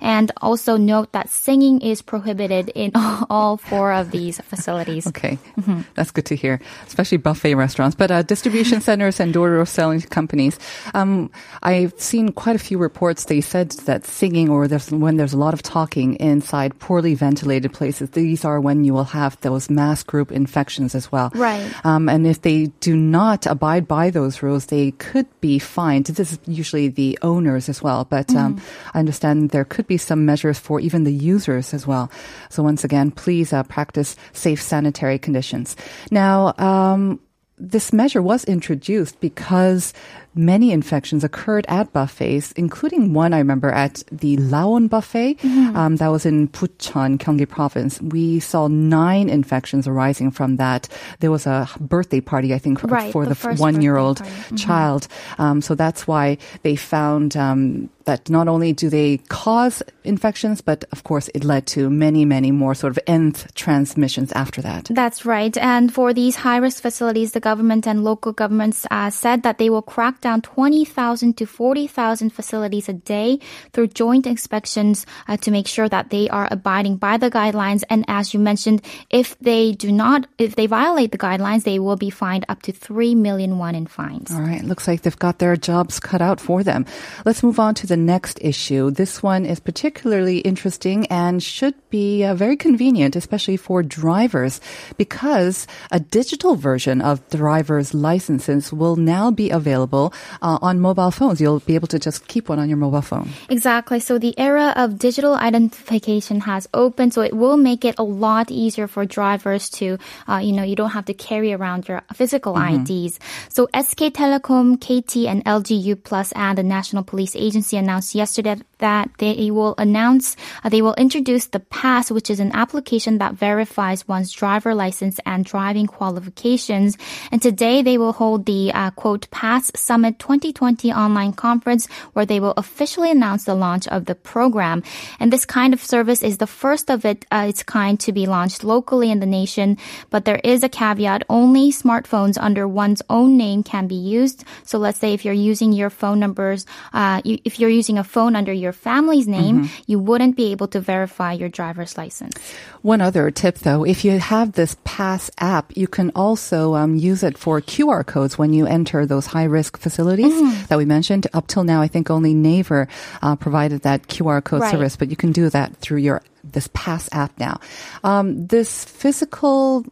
And 0.00 0.30
also 0.40 0.76
note 0.76 1.12
that 1.12 1.28
singing 1.28 1.80
is 1.82 2.00
prohibited 2.02 2.70
in 2.74 2.92
all 3.30 3.56
four 3.56 3.92
of 3.92 4.10
these 4.10 4.40
facilities. 4.40 5.06
Okay, 5.06 5.38
mm-hmm. 5.58 5.82
that's 5.94 6.10
good 6.10 6.26
to 6.26 6.36
hear, 6.36 6.60
especially 6.86 7.18
buffet 7.18 7.54
restaurants. 7.54 7.96
But 7.96 8.10
uh, 8.10 8.22
distribution 8.22 8.80
centers 8.88 9.20
and 9.20 9.32
door-to-door 9.32 9.66
selling 9.66 10.00
companies, 10.02 10.58
um, 10.94 11.30
I've 11.62 11.98
seen 12.00 12.32
quite 12.32 12.56
a 12.56 12.58
few 12.58 12.78
reports. 12.78 13.24
They 13.24 13.40
said 13.40 13.70
that 13.86 14.06
singing 14.06 14.48
or 14.48 14.68
there's, 14.68 14.90
when 14.90 15.16
there's 15.16 15.32
a 15.32 15.38
lot 15.38 15.54
of 15.54 15.62
talking 15.62 16.14
inside 16.16 16.78
poorly 16.78 17.14
ventilated 17.14 17.72
places, 17.72 18.10
these 18.10 18.44
are 18.44 18.60
when 18.60 18.84
you 18.84 18.94
will 18.94 19.04
have 19.04 19.40
those 19.40 19.68
mass 19.68 20.02
group 20.02 20.30
infections 20.30 20.94
as 20.94 21.10
well. 21.10 21.30
Right. 21.34 21.68
Um, 21.84 22.08
and 22.08 22.26
if 22.26 22.42
they 22.42 22.66
do 22.80 22.96
not 22.96 23.46
abide 23.46 23.88
by 23.88 24.10
those 24.10 24.42
rules, 24.42 24.66
they 24.66 24.92
could 24.92 25.26
be 25.40 25.58
fined. 25.58 26.06
This 26.06 26.32
is 26.32 26.38
usually 26.46 26.88
the 26.88 27.18
owners 27.22 27.68
as 27.68 27.82
well, 27.82 28.04
but 28.04 28.34
um, 28.34 28.56
mm. 28.56 28.62
I 28.94 28.98
understand 28.98 29.50
there 29.50 29.64
could 29.64 29.86
be 29.86 29.96
some 29.96 30.24
measures 30.24 30.58
for 30.58 30.80
even 30.80 31.04
the 31.04 31.12
users 31.12 31.71
as 31.74 31.86
well. 31.86 32.10
So 32.50 32.62
once 32.62 32.84
again, 32.84 33.10
please 33.10 33.52
uh, 33.52 33.62
practice 33.64 34.16
safe 34.32 34.60
sanitary 34.60 35.18
conditions. 35.18 35.76
Now, 36.10 36.54
um, 36.58 37.20
this 37.58 37.92
measure 37.92 38.22
was 38.22 38.44
introduced 38.44 39.20
because 39.20 39.92
many 40.34 40.72
infections 40.72 41.24
occurred 41.24 41.66
at 41.68 41.92
buffets, 41.92 42.52
including 42.52 43.12
one 43.12 43.32
I 43.34 43.38
remember 43.38 43.70
at 43.70 44.02
the 44.10 44.36
Laon 44.36 44.88
buffet. 44.88 45.38
Mm-hmm. 45.38 45.76
Um, 45.76 45.96
that 45.96 46.08
was 46.08 46.26
in 46.26 46.48
Bucheon, 46.48 47.18
Gyeonggi 47.18 47.48
province. 47.48 48.00
We 48.00 48.40
saw 48.40 48.68
nine 48.68 49.28
infections 49.28 49.86
arising 49.86 50.30
from 50.30 50.56
that. 50.56 50.88
There 51.20 51.30
was 51.30 51.46
a 51.46 51.68
birthday 51.80 52.20
party, 52.20 52.54
I 52.54 52.58
think, 52.58 52.82
right, 52.84 53.12
for 53.12 53.26
the, 53.26 53.34
the 53.34 53.54
one-year-old 53.56 54.18
mm-hmm. 54.18 54.56
child. 54.56 55.08
Um, 55.38 55.60
so 55.60 55.74
that's 55.74 56.06
why 56.06 56.38
they 56.62 56.76
found 56.76 57.36
um, 57.36 57.90
that 58.04 58.28
not 58.28 58.48
only 58.48 58.72
do 58.72 58.88
they 58.88 59.18
cause 59.28 59.82
infections, 60.04 60.60
but 60.60 60.84
of 60.92 61.04
course 61.04 61.28
it 61.34 61.44
led 61.44 61.66
to 61.68 61.90
many, 61.90 62.24
many 62.24 62.50
more 62.50 62.74
sort 62.74 62.90
of 62.90 62.98
nth 63.06 63.54
transmissions 63.54 64.32
after 64.32 64.62
that. 64.62 64.88
That's 64.90 65.24
right. 65.24 65.56
And 65.58 65.92
for 65.92 66.12
these 66.12 66.36
high 66.36 66.56
risk 66.56 66.82
facilities, 66.82 67.32
the 67.32 67.40
government 67.40 67.86
and 67.86 68.02
local 68.02 68.32
governments 68.32 68.86
uh, 68.90 69.10
said 69.10 69.42
that 69.44 69.58
they 69.58 69.70
will 69.70 69.82
crack 69.82 70.21
down 70.22 70.40
20,000 70.40 71.36
to 71.36 71.46
40,000 71.46 72.30
facilities 72.30 72.88
a 72.88 72.92
day 72.92 73.38
through 73.72 73.88
joint 73.88 74.26
inspections 74.26 75.04
uh, 75.28 75.36
to 75.36 75.50
make 75.50 75.66
sure 75.66 75.88
that 75.88 76.10
they 76.10 76.28
are 76.30 76.48
abiding 76.50 76.96
by 76.96 77.16
the 77.18 77.30
guidelines. 77.30 77.82
And 77.90 78.04
as 78.08 78.32
you 78.32 78.40
mentioned, 78.40 78.82
if 79.10 79.38
they 79.40 79.72
do 79.72 79.92
not, 79.92 80.26
if 80.38 80.56
they 80.56 80.66
violate 80.66 81.12
the 81.12 81.18
guidelines, 81.18 81.64
they 81.64 81.78
will 81.78 81.96
be 81.96 82.10
fined 82.10 82.46
up 82.48 82.62
to 82.62 82.72
3 82.72 83.14
million 83.14 83.58
won 83.58 83.74
in 83.74 83.86
fines. 83.86 84.30
All 84.32 84.40
right. 84.40 84.64
Looks 84.64 84.88
like 84.88 85.02
they've 85.02 85.18
got 85.18 85.38
their 85.38 85.56
jobs 85.56 86.00
cut 86.00 86.22
out 86.22 86.40
for 86.40 86.62
them. 86.62 86.86
Let's 87.24 87.42
move 87.42 87.60
on 87.60 87.74
to 87.76 87.86
the 87.86 87.96
next 87.96 88.38
issue. 88.40 88.90
This 88.90 89.22
one 89.22 89.44
is 89.44 89.60
particularly 89.60 90.38
interesting 90.38 91.06
and 91.06 91.42
should 91.42 91.74
be 91.90 92.24
uh, 92.24 92.34
very 92.34 92.56
convenient, 92.56 93.16
especially 93.16 93.56
for 93.56 93.82
drivers, 93.82 94.60
because 94.96 95.66
a 95.90 96.00
digital 96.00 96.54
version 96.54 97.00
of 97.00 97.28
driver's 97.28 97.92
licenses 97.92 98.72
will 98.72 98.96
now 98.96 99.30
be 99.30 99.50
available 99.50 100.11
uh, 100.40 100.58
on 100.62 100.80
mobile 100.80 101.10
phones. 101.10 101.40
You'll 101.40 101.60
be 101.60 101.74
able 101.74 101.88
to 101.88 101.98
just 101.98 102.28
keep 102.28 102.48
one 102.48 102.58
on 102.58 102.68
your 102.68 102.78
mobile 102.78 103.02
phone. 103.02 103.30
Exactly. 103.48 104.00
So 104.00 104.18
the 104.18 104.34
era 104.38 104.72
of 104.76 104.98
digital 104.98 105.34
identification 105.36 106.40
has 106.40 106.68
opened, 106.74 107.14
so 107.14 107.22
it 107.22 107.34
will 107.34 107.56
make 107.56 107.84
it 107.84 107.96
a 107.98 108.02
lot 108.02 108.50
easier 108.50 108.86
for 108.86 109.04
drivers 109.04 109.70
to, 109.70 109.98
uh, 110.28 110.38
you 110.38 110.52
know, 110.52 110.62
you 110.62 110.76
don't 110.76 110.90
have 110.90 111.06
to 111.06 111.14
carry 111.14 111.52
around 111.52 111.88
your 111.88 112.02
physical 112.14 112.54
mm-hmm. 112.54 112.82
IDs. 112.82 113.18
So 113.48 113.68
SK 113.74 114.12
Telecom, 114.12 114.76
KT, 114.78 115.28
and 115.28 115.44
LG 115.44 115.82
U 115.82 115.96
Plus 115.96 116.32
and 116.32 116.58
the 116.58 116.62
National 116.62 117.02
Police 117.02 117.36
Agency 117.36 117.76
announced 117.76 118.14
yesterday 118.14 118.56
that 118.78 119.08
they 119.18 119.50
will 119.50 119.74
announce, 119.78 120.36
uh, 120.64 120.68
they 120.68 120.82
will 120.82 120.94
introduce 120.94 121.46
the 121.46 121.60
Pass, 121.60 122.10
which 122.10 122.28
is 122.28 122.40
an 122.40 122.52
application 122.52 123.18
that 123.18 123.34
verifies 123.34 124.06
one's 124.08 124.32
driver 124.32 124.74
license 124.74 125.20
and 125.24 125.44
driving 125.44 125.86
qualifications. 125.86 126.98
And 127.30 127.40
today 127.40 127.82
they 127.82 127.96
will 127.96 128.12
hold 128.12 128.44
the 128.44 128.72
uh, 128.74 128.90
quote 128.90 129.30
Pass 129.30 129.70
Summit 129.76 130.01
2020 130.10 130.92
online 130.92 131.32
conference 131.32 131.86
where 132.12 132.26
they 132.26 132.40
will 132.40 132.54
officially 132.56 133.10
announce 133.10 133.44
the 133.44 133.54
launch 133.54 133.86
of 133.88 134.06
the 134.06 134.14
program. 134.14 134.82
And 135.20 135.32
this 135.32 135.44
kind 135.44 135.72
of 135.72 135.82
service 135.82 136.22
is 136.22 136.38
the 136.38 136.46
first 136.46 136.90
of 136.90 137.04
it, 137.04 137.24
uh, 137.30 137.46
its 137.48 137.62
kind 137.62 138.00
to 138.00 138.12
be 138.12 138.26
launched 138.26 138.64
locally 138.64 139.10
in 139.10 139.20
the 139.20 139.26
nation. 139.26 139.78
But 140.10 140.24
there 140.24 140.40
is 140.42 140.62
a 140.62 140.68
caveat: 140.68 141.22
only 141.28 141.70
smartphones 141.70 142.36
under 142.40 142.66
one's 142.66 143.02
own 143.08 143.36
name 143.36 143.62
can 143.62 143.86
be 143.86 143.94
used. 143.94 144.44
So 144.64 144.78
let's 144.78 144.98
say 144.98 145.12
if 145.12 145.24
you're 145.24 145.34
using 145.34 145.72
your 145.72 145.90
phone 145.90 146.18
numbers, 146.18 146.66
uh, 146.92 147.22
you, 147.24 147.38
if 147.44 147.60
you're 147.60 147.70
using 147.70 147.98
a 147.98 148.04
phone 148.04 148.34
under 148.34 148.52
your 148.52 148.72
family's 148.72 149.28
name, 149.28 149.64
mm-hmm. 149.64 149.82
you 149.86 149.98
wouldn't 149.98 150.36
be 150.36 150.50
able 150.52 150.68
to 150.68 150.80
verify 150.80 151.32
your 151.32 151.48
driver's 151.48 151.96
license. 151.96 152.34
One 152.82 153.00
other 153.00 153.30
tip, 153.30 153.58
though, 153.58 153.84
if 153.84 154.04
you 154.04 154.18
have 154.18 154.52
this 154.52 154.76
Pass 154.84 155.30
app, 155.38 155.76
you 155.76 155.86
can 155.86 156.10
also 156.14 156.74
um, 156.74 156.96
use 156.96 157.22
it 157.22 157.38
for 157.38 157.60
QR 157.60 158.04
codes 158.04 158.36
when 158.36 158.52
you 158.52 158.66
enter 158.66 159.06
those 159.06 159.26
high 159.26 159.44
risk 159.44 159.78
facilities 159.78 159.91
mm-hmm. 159.98 160.66
that 160.66 160.78
we 160.78 160.84
mentioned. 160.84 161.26
Up 161.32 161.46
till 161.46 161.64
now, 161.64 161.82
I 161.82 161.88
think 161.88 162.10
only 162.10 162.34
Naver 162.34 162.88
uh, 163.22 163.36
provided 163.36 163.82
that 163.82 164.06
QR 164.08 164.42
code 164.42 164.62
right. 164.62 164.70
service, 164.70 164.96
but 164.96 165.10
you 165.10 165.16
can 165.16 165.32
do 165.32 165.48
that 165.50 165.76
through 165.76 165.98
your 165.98 166.22
this 166.44 166.68
Pass 166.72 167.08
app 167.12 167.38
now. 167.38 167.60
Um, 168.02 168.46
this 168.46 168.84
physical 168.84 169.84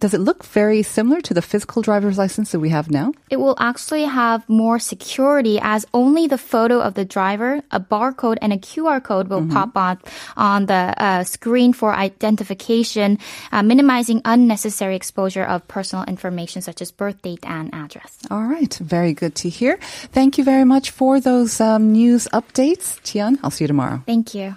does 0.00 0.14
it 0.14 0.20
look 0.20 0.44
very 0.44 0.82
similar 0.82 1.20
to 1.20 1.34
the 1.34 1.42
physical 1.42 1.82
driver's 1.82 2.16
license 2.16 2.52
that 2.52 2.60
we 2.60 2.70
have 2.70 2.90
now? 2.90 3.12
It 3.28 3.36
will 3.36 3.54
actually 3.58 4.04
have 4.04 4.48
more 4.48 4.78
security 4.78 5.60
as 5.62 5.86
only 5.92 6.26
the 6.26 6.38
photo 6.38 6.80
of 6.80 6.94
the 6.94 7.04
driver, 7.04 7.62
a 7.70 7.78
barcode, 7.78 8.38
and 8.40 8.52
a 8.52 8.56
QR 8.56 9.02
code 9.04 9.28
will 9.28 9.40
mm-hmm. 9.40 9.52
pop 9.52 9.76
up 9.76 10.08
on 10.36 10.66
the 10.66 10.94
uh, 10.96 11.24
screen 11.24 11.72
for 11.72 11.92
identification, 11.94 13.18
uh, 13.52 13.62
minimizing 13.62 14.22
unnecessary 14.24 14.96
exposure 14.96 15.44
of 15.44 15.68
personal 15.68 16.04
information 16.06 16.62
such 16.62 16.80
as 16.80 16.90
birth 16.90 17.20
date 17.22 17.44
and 17.44 17.72
address. 17.74 18.18
All 18.30 18.44
right. 18.44 18.74
Very 18.76 19.12
good 19.12 19.34
to 19.36 19.48
hear. 19.48 19.78
Thank 20.12 20.38
you 20.38 20.44
very 20.44 20.64
much 20.64 20.90
for 20.90 21.20
those 21.20 21.60
um, 21.60 21.92
news 21.92 22.26
updates. 22.32 23.00
Tian, 23.02 23.38
I'll 23.42 23.50
see 23.50 23.64
you 23.64 23.68
tomorrow. 23.68 24.02
Thank 24.06 24.34
you. 24.34 24.56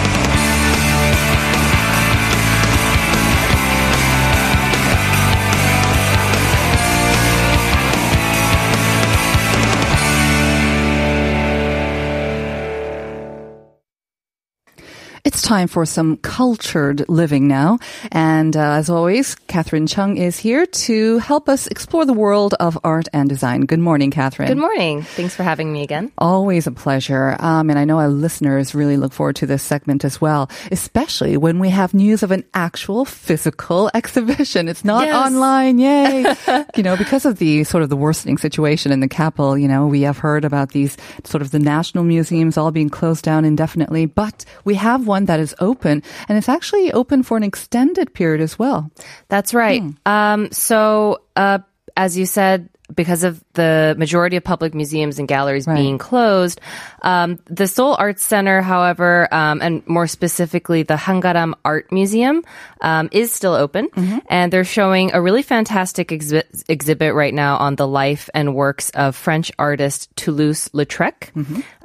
It's 15.31 15.43
time 15.43 15.69
for 15.69 15.85
some 15.85 16.17
cultured 16.17 17.07
living 17.07 17.47
now. 17.47 17.79
And 18.11 18.53
uh, 18.57 18.73
as 18.73 18.89
always, 18.89 19.33
Catherine 19.47 19.87
Chung 19.87 20.17
is 20.17 20.37
here 20.37 20.65
to 20.65 21.19
help 21.19 21.47
us 21.47 21.67
explore 21.67 22.03
the 22.03 22.11
world 22.11 22.53
of 22.59 22.77
art 22.83 23.07
and 23.13 23.29
design. 23.29 23.61
Good 23.61 23.79
morning, 23.79 24.11
Catherine. 24.11 24.49
Good 24.49 24.57
morning. 24.57 25.03
Thanks 25.03 25.33
for 25.33 25.43
having 25.43 25.71
me 25.71 25.83
again. 25.83 26.11
Always 26.17 26.67
a 26.67 26.71
pleasure. 26.73 27.37
Um, 27.39 27.69
and 27.69 27.79
I 27.79 27.85
know 27.85 27.97
our 27.99 28.09
listeners 28.09 28.75
really 28.75 28.97
look 28.97 29.13
forward 29.13 29.37
to 29.37 29.45
this 29.45 29.63
segment 29.63 30.03
as 30.03 30.19
well, 30.19 30.49
especially 30.69 31.37
when 31.37 31.59
we 31.59 31.69
have 31.69 31.93
news 31.93 32.23
of 32.23 32.31
an 32.31 32.43
actual 32.53 33.05
physical 33.05 33.89
exhibition. 33.93 34.67
It's 34.67 34.83
not 34.83 35.05
yes. 35.05 35.15
online. 35.15 35.79
Yay. 35.79 36.35
you 36.75 36.83
know, 36.83 36.97
because 36.97 37.23
of 37.23 37.37
the 37.37 37.63
sort 37.63 37.83
of 37.83 37.89
the 37.89 37.95
worsening 37.95 38.37
situation 38.37 38.91
in 38.91 38.99
the 38.99 39.07
capital, 39.07 39.57
you 39.57 39.69
know, 39.69 39.87
we 39.87 40.01
have 40.01 40.17
heard 40.17 40.43
about 40.43 40.71
these 40.71 40.97
sort 41.23 41.41
of 41.41 41.51
the 41.51 41.59
national 41.59 42.03
museums 42.03 42.57
all 42.57 42.71
being 42.71 42.89
closed 42.89 43.23
down 43.23 43.45
indefinitely, 43.45 44.05
but 44.05 44.43
we 44.65 44.75
have 44.75 45.07
one 45.07 45.20
that 45.25 45.39
is 45.39 45.55
open, 45.59 46.03
and 46.27 46.37
it's 46.37 46.49
actually 46.49 46.91
open 46.93 47.23
for 47.23 47.37
an 47.37 47.43
extended 47.43 48.13
period 48.13 48.41
as 48.41 48.57
well. 48.59 48.91
That's 49.29 49.53
right. 49.53 49.81
Hmm. 49.81 49.91
Um, 50.05 50.51
so, 50.51 51.21
uh, 51.35 51.59
as 51.97 52.17
you 52.17 52.25
said, 52.25 52.69
because 52.93 53.23
of 53.23 53.41
the 53.53 53.95
majority 53.97 54.35
of 54.35 54.43
public 54.43 54.73
museums 54.75 55.17
and 55.17 55.25
galleries 55.25 55.65
Right. 55.65 55.77
being 55.77 55.97
closed, 55.97 56.59
um, 57.03 57.39
the 57.47 57.65
Seoul 57.65 57.95
Arts 57.97 58.21
Center, 58.21 58.61
however, 58.61 59.29
um, 59.33 59.61
and 59.61 59.81
more 59.87 60.07
specifically 60.07 60.83
the 60.83 60.95
Hangaram 60.97 61.53
Art 61.63 61.89
Museum, 61.89 62.43
um, 62.81 63.07
is 63.13 63.31
still 63.31 63.53
open, 63.53 63.87
and 64.27 64.51
they're 64.51 64.65
showing 64.65 65.13
a 65.13 65.21
really 65.21 65.41
fantastic 65.41 66.09
exhi- 66.09 66.43
exhibit 66.67 67.13
right 67.13 67.33
now 67.33 67.55
on 67.57 67.77
the 67.77 67.87
life 67.87 68.29
and 68.33 68.55
works 68.55 68.89
of 68.89 69.15
French 69.15 69.53
artist 69.57 70.09
Toulouse-Lautrec, 70.17 71.31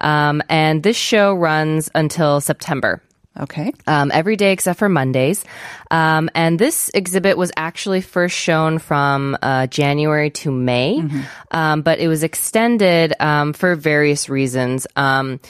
um, 0.00 0.43
and 0.49 0.83
this 0.83 0.97
show 0.97 1.35
runs 1.35 1.88
until 1.95 2.40
September 2.40 3.00
Okay. 3.40 3.73
um, 3.87 4.11
every 4.12 4.37
day 4.37 4.52
except 4.52 4.78
for 4.78 4.88
Mondays. 4.88 5.45
Um, 5.90 6.31
and 6.35 6.59
this 6.59 6.90
exhibit 6.95 7.37
was 7.37 7.52
actually 7.57 8.00
first 8.00 8.37
shown 8.37 8.78
from 8.78 9.37
uh, 9.43 9.66
January 9.66 10.31
to 10.31 10.50
May, 10.50 11.02
um, 11.50 11.83
but 11.83 11.99
it 11.99 12.09
was 12.09 12.23
extended 12.23 13.14
um, 13.21 13.52
for 13.52 13.75
various 13.75 14.28
reasons. 14.28 14.87
Um, 14.97 15.40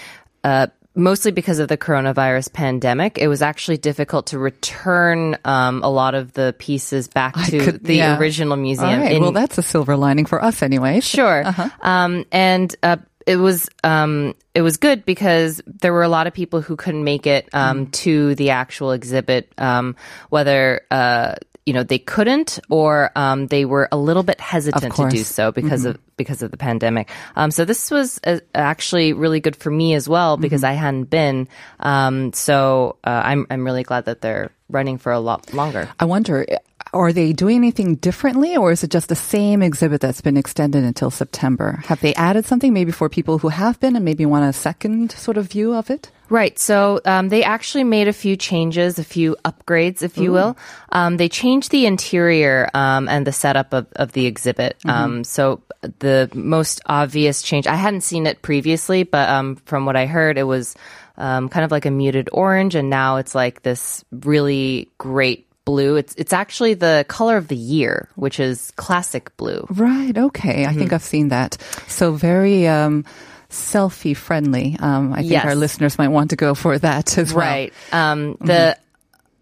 uh, 0.45 0.69
Mostly 0.99 1.31
because 1.31 1.59
of 1.59 1.69
the 1.69 1.77
coronavirus 1.77 2.55
pandemic, 2.55 3.19
it 3.19 3.29
was 3.29 3.43
actually 3.43 3.77
difficult 3.77 4.29
to 4.29 4.39
return 4.39 5.37
um, 5.45 5.83
a 5.83 5.91
lot 5.91 6.15
of 6.15 6.33
the 6.33 6.55
pieces 6.59 7.07
back 7.07 7.35
to 7.51 7.59
could- 7.59 7.85
the 7.85 7.97
yeah. 7.97 8.19
original 8.19 8.57
museum. 8.57 8.89
All 8.89 8.99
right. 9.01 9.13
in- 9.13 9.21
well, 9.21 9.33
that's 9.33 9.59
a 9.59 9.63
silver 9.63 9.95
lining 9.95 10.25
for 10.25 10.43
us 10.43 10.63
anyway. 10.63 11.01
Sure. 11.01 11.45
Um, 11.83 12.25
and 12.33 12.75
uh, 12.83 12.97
it 13.27 13.37
was 13.37 13.69
um, 13.85 14.35
it 14.55 14.63
was 14.63 14.77
good 14.77 15.05
because 15.05 15.61
there 15.67 15.93
were 15.93 16.05
a 16.05 16.09
lot 16.09 16.27
of 16.27 16.33
people 16.33 16.63
who 16.63 16.77
couldn't 16.77 17.05
make 17.05 17.27
it 17.27 17.49
um, 17.53 17.89
to 17.89 18.35
the 18.37 18.51
actual 18.51 18.93
exhibit, 18.93 19.53
um, 19.59 19.97
whether. 20.31 20.83
Uh, 20.91 21.35
you 21.67 21.73
know 21.73 21.83
they 21.83 21.99
couldn't, 21.99 22.61
or 22.71 23.11
um, 23.17 23.49
they 23.49 23.65
were 23.65 23.89
a 23.91 23.97
little 23.97 24.23
bit 24.23 24.41
hesitant 24.41 24.95
to 24.95 25.09
do 25.09 25.25
so 25.25 25.51
because 25.51 25.85
of 25.85 25.99
because 26.17 26.41
of 26.41 26.53
the 26.53 26.57
pandemic. 26.57 27.11
Um, 27.35 27.51
so 27.51 27.65
this 27.65 27.91
was 27.91 28.21
uh, 28.25 28.39
actually 28.55 29.13
really 29.13 29.41
good 29.41 29.57
for 29.57 29.69
me 29.69 29.95
as 29.95 30.09
well 30.09 30.37
because 30.37 30.63
I 30.63 30.75
hadn't 30.75 31.11
been. 31.11 31.49
Um, 31.81 32.33
so 32.33 32.99
uh, 33.03 33.21
I'm 33.25 33.49
I'm 33.51 33.65
really 33.65 33.83
glad 33.83 34.05
that 34.05 34.21
they're 34.21 34.53
running 34.69 34.99
for 34.99 35.11
a 35.11 35.19
lot 35.19 35.53
longer. 35.53 35.89
I 35.99 36.05
wonder, 36.05 36.47
are 36.93 37.13
they 37.13 37.33
doing 37.33 37.57
anything 37.57 37.97
differently 37.97 38.57
or 38.57 38.73
is 38.73 38.85
it 38.85 38.91
just 38.91 39.09
the 39.09 39.17
same 39.17 39.63
exhibit 39.63 40.01
that's 40.01 40.21
been 40.21 40.37
extended 40.37 40.85
until 40.85 41.11
September? 41.11 41.83
Have 41.87 42.01
they 42.01 42.15
added 42.15 42.47
something 42.47 42.73
maybe 42.73 42.93
for 42.93 43.09
people 43.09 43.39
who 43.39 43.49
have 43.49 43.79
been 43.81 43.97
and 43.97 44.05
maybe 44.05 44.25
want 44.25 44.49
a 44.49 44.53
second 44.53 45.13
sort 45.13 45.37
of 45.37 45.51
view 45.51 45.75
of 45.75 45.91
it? 45.91 46.11
Right. 46.29 46.59
So 46.59 47.01
um, 47.05 47.29
they 47.29 47.45
actually 47.45 47.85
made 47.85 48.09
a 48.09 48.13
few 48.13 48.37
changes, 48.37 48.99
a 48.99 49.05
few 49.05 49.37
upgrades, 49.45 50.03
if 50.03 50.19
you 50.19 50.33
will. 50.33 50.57
Um, 50.91 51.19
they 51.19 51.29
changed 51.29 51.71
the 51.71 51.87
interior 51.87 52.69
um, 52.75 53.09
and 53.09 53.27
the 53.27 53.33
setup 53.33 53.73
of, 53.73 53.87
of 53.95 54.13
the 54.13 54.27
exhibit. 54.27 54.77
Um, 54.87 55.23
so 55.23 55.63
the 56.01 56.29
most 56.35 56.81
obvious 56.87 57.43
change, 57.43 57.67
I 57.69 57.77
hadn't 57.77 58.01
seen 58.01 58.27
it 58.27 58.43
previously, 58.43 59.05
but 59.05 59.29
um, 59.29 59.57
from 59.67 59.87
what 59.87 59.95
I 59.95 60.07
heard, 60.07 60.37
it 60.37 60.45
was 60.45 60.75
um, 61.17 61.49
kind 61.49 61.65
of 61.65 61.71
like 61.71 61.87
a 61.87 61.91
muted 61.91 62.29
orange, 62.33 62.75
and 62.75 62.91
now 62.91 63.17
it's 63.17 63.35
like 63.35 63.63
this 63.63 64.05
really 64.11 64.91
great 64.99 65.46
blue. 65.67 65.97
It's 65.97 66.15
it's 66.17 66.33
actually 66.33 66.73
the 66.73 67.05
color 67.09 67.37
of 67.37 67.49
the 67.49 67.57
year, 67.57 68.09
which 68.15 68.41
is 68.41 68.73
classic 68.77 69.37
blue. 69.37 69.67
Right. 69.69 70.17
Okay. 70.17 70.65
I 70.65 70.73
think 70.73 70.95
I've 70.95 71.03
seen 71.05 71.29
that. 71.29 71.59
So 71.89 72.13
very 72.13 72.67
um, 72.67 73.05
selfie 73.51 74.17
friendly. 74.17 74.77
Um, 74.81 75.13
I 75.13 75.19
think 75.19 75.33
Yes. 75.33 75.45
our 75.45 75.55
listeners 75.55 75.99
might 75.99 76.09
want 76.09 76.31
to 76.31 76.37
go 76.37 76.55
for 76.55 76.79
that 76.79 77.19
as 77.19 77.35
well. 77.35 77.45
Right. 77.47 77.75
Um, 77.93 78.39
the 78.41 78.79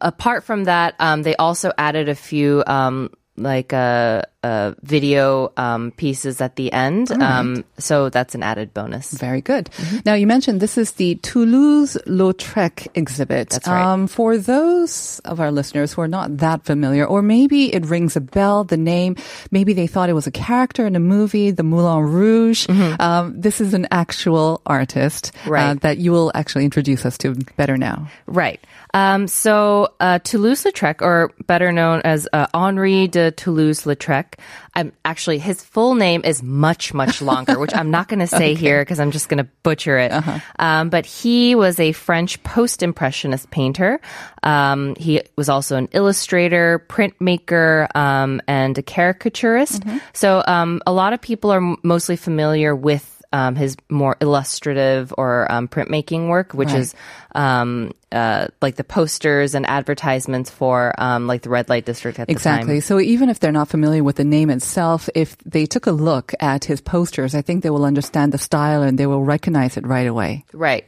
apart 0.00 0.42
from 0.44 0.64
that, 0.64 0.96
um, 0.98 1.22
they 1.22 1.36
also 1.36 1.70
added 1.78 2.08
a 2.08 2.14
few 2.16 2.64
um, 2.66 3.10
like 3.36 3.72
uh, 3.72 4.22
uh, 4.44 4.76
video 4.84 5.48
um, 5.56 5.90
pieces 5.96 6.44
at 6.44 6.56
the 6.60 6.68
end. 6.68 7.08
Um, 7.10 7.64
so 7.80 8.10
that's 8.12 8.36
an 8.36 8.44
added 8.44 8.76
bonus. 8.76 9.16
Very 9.16 9.40
good. 9.40 9.72
Mm-hmm. 9.72 10.04
Now, 10.04 10.12
you 10.12 10.28
mentioned 10.28 10.60
this 10.60 10.76
is 10.76 11.00
the 11.00 11.16
Toulouse-Lautrec 11.24 12.88
exhibit. 12.92 13.56
That's 13.56 13.64
right. 13.64 13.80
Um, 13.80 14.04
for 14.04 14.36
those 14.36 15.24
of 15.24 15.40
our 15.40 15.48
listeners 15.48 15.96
who 15.96 16.02
are 16.04 16.12
not 16.12 16.36
that 16.44 16.68
familiar, 16.68 17.08
or 17.08 17.22
maybe 17.22 17.72
it 17.72 17.86
rings 17.88 18.16
a 18.16 18.20
bell, 18.20 18.64
the 18.68 18.76
name, 18.76 19.16
maybe 19.48 19.72
they 19.72 19.88
thought 19.88 20.12
it 20.12 20.14
was 20.14 20.28
a 20.28 20.34
character 20.34 20.84
in 20.84 20.94
a 20.94 21.00
movie, 21.00 21.50
the 21.50 21.64
Moulin 21.64 22.04
Rouge. 22.04 22.68
Um, 23.00 23.40
this 23.40 23.60
is 23.64 23.72
an 23.72 23.88
actual 23.90 24.60
artist 24.66 25.32
uh, 25.46 25.48
Mm-hmm. 25.54 25.86
That 25.86 25.96
you 25.96 26.12
will 26.12 26.30
actually 26.34 26.64
introduce 26.66 27.06
us 27.06 27.16
to 27.24 27.34
better 27.56 27.78
now. 27.78 28.10
Right. 28.26 28.60
Um, 28.92 29.26
so 29.26 29.88
uh, 29.98 30.18
Toulouse-Lautrec, 30.20 31.00
or 31.00 31.32
better 31.46 31.72
known 31.72 32.02
as 32.04 32.28
uh, 32.32 32.46
Henri 32.52 33.08
de 33.08 33.30
I'm 34.74 34.92
actually 35.04 35.38
his 35.38 35.62
full 35.62 35.94
name 35.94 36.22
is 36.24 36.42
much 36.42 36.92
much 36.94 37.22
longer, 37.22 37.58
which 37.58 37.74
I'm 37.74 37.90
not 37.90 38.08
going 38.08 38.18
to 38.26 38.26
say 38.26 38.54
here 38.54 38.82
because 38.82 39.00
I'm 39.00 39.10
just 39.10 39.28
going 39.28 39.38
to 39.38 39.48
butcher 39.62 39.98
it. 39.98 40.12
Um, 40.58 40.90
but 40.90 41.06
he 41.06 41.54
was 41.54 41.78
a 41.80 41.92
French 41.92 42.42
post-impressionist 42.42 43.50
painter. 43.50 44.00
Um, 44.42 44.94
he 44.96 45.22
was 45.36 45.48
also 45.48 45.76
an 45.76 45.88
illustrator, 45.92 46.84
printmaker, 46.88 47.94
um, 47.96 48.40
and 48.46 48.76
a 48.78 48.82
caricaturist. 48.82 49.82
So 50.12 50.42
um, 50.46 50.82
a 50.86 50.92
lot 50.92 51.12
of 51.12 51.20
people 51.20 51.50
are 51.50 51.58
m- 51.58 51.76
mostly 51.82 52.16
familiar 52.16 52.74
with 52.74 53.13
um, 53.34 53.56
his 53.56 53.76
more 53.90 54.16
illustrative 54.20 55.12
or 55.18 55.50
um, 55.50 55.66
printmaking 55.66 56.28
work, 56.28 56.54
which 56.54 56.68
Right. 56.70 56.78
is 56.78 56.94
um, 57.34 57.90
uh, 58.12 58.46
like 58.62 58.76
the 58.76 58.84
posters 58.84 59.56
and 59.56 59.66
advertisements 59.66 60.48
for 60.50 60.94
um, 60.98 61.26
like 61.26 61.42
the 61.42 61.50
red 61.50 61.68
light 61.68 61.84
district 61.84 62.20
at 62.20 62.30
Exactly. 62.30 62.76
the 62.76 62.80
time. 62.80 62.86
So 62.86 63.00
even 63.00 63.28
if 63.28 63.40
they're 63.40 63.50
not 63.50 63.66
familiar 63.68 64.04
with 64.04 64.16
the 64.16 64.24
name 64.24 64.50
itself, 64.50 65.08
if 65.16 65.36
they 65.38 65.66
took 65.66 65.86
a 65.86 65.90
look 65.90 66.32
at 66.38 66.64
his 66.64 66.80
posters, 66.80 67.34
I 67.34 67.42
think 67.42 67.64
they 67.64 67.70
will 67.70 67.84
understand 67.84 68.32
the 68.32 68.38
style 68.38 68.82
and 68.86 68.96
they 68.98 69.06
will 69.06 69.24
recognize 69.24 69.76
it 69.76 69.84
right 69.84 70.06
away. 70.06 70.44
Right. 70.52 70.84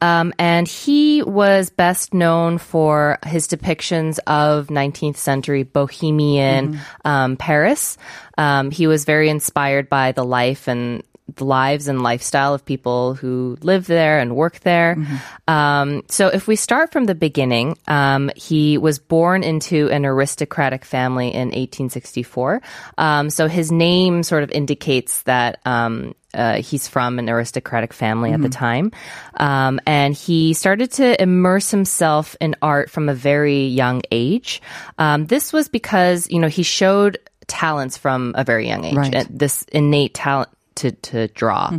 Um, 0.00 0.32
and 0.38 0.66
he 0.66 1.22
was 1.22 1.68
best 1.68 2.14
known 2.14 2.56
for 2.56 3.18
his 3.26 3.46
depictions 3.46 4.18
of 4.26 4.68
19th 4.68 5.16
century 5.18 5.64
bohemian 5.64 6.80
um, 7.04 7.36
Paris. 7.36 7.98
Um, 8.38 8.70
he 8.70 8.86
was 8.86 9.04
very 9.04 9.28
inspired 9.28 9.90
by 9.90 10.12
the 10.12 10.24
life 10.24 10.66
and 10.66 11.02
the 11.36 11.44
lives 11.44 11.88
and 11.88 12.02
lifestyle 12.02 12.54
of 12.54 12.64
people 12.64 13.14
who 13.14 13.56
live 13.62 13.86
there 13.86 14.18
and 14.18 14.36
work 14.36 14.60
there. 14.60 14.96
Um, 15.48 16.02
so 16.08 16.28
if 16.28 16.46
we 16.46 16.56
start 16.56 16.92
from 16.92 17.04
the 17.04 17.14
beginning, 17.14 17.76
um, 17.88 18.30
he 18.36 18.78
was 18.78 18.98
born 18.98 19.42
into 19.42 19.88
an 19.90 20.06
aristocratic 20.06 20.84
family 20.84 21.28
in 21.28 21.48
1864. 21.48 22.62
Um, 22.98 23.30
so 23.30 23.48
his 23.48 23.70
name 23.72 24.22
sort 24.22 24.42
of 24.42 24.50
indicates 24.50 25.22
that 25.22 25.60
um, 25.64 26.14
uh, 26.32 26.62
he's 26.62 26.86
from 26.86 27.18
an 27.18 27.28
aristocratic 27.28 27.92
family 27.92 28.32
at 28.32 28.40
the 28.40 28.48
time. 28.48 28.92
Um, 29.34 29.80
and 29.86 30.14
he 30.14 30.54
started 30.54 30.92
to 30.92 31.20
immerse 31.20 31.70
himself 31.70 32.36
in 32.40 32.54
art 32.62 32.90
from 32.90 33.08
a 33.08 33.14
very 33.14 33.66
young 33.66 34.02
age. 34.12 34.62
Um, 34.98 35.26
this 35.26 35.52
was 35.52 35.68
because, 35.68 36.30
you 36.30 36.38
know, 36.38 36.48
he 36.48 36.62
showed 36.62 37.18
talents 37.48 37.96
from 37.96 38.32
a 38.36 38.44
very 38.44 38.68
young 38.68 38.84
age, 38.84 38.94
Right. 38.94 39.14
uh, 39.16 39.24
this 39.28 39.64
innate 39.72 40.14
talent. 40.14 40.50
To, 40.80 40.92
to 40.92 41.28
draw. 41.28 41.72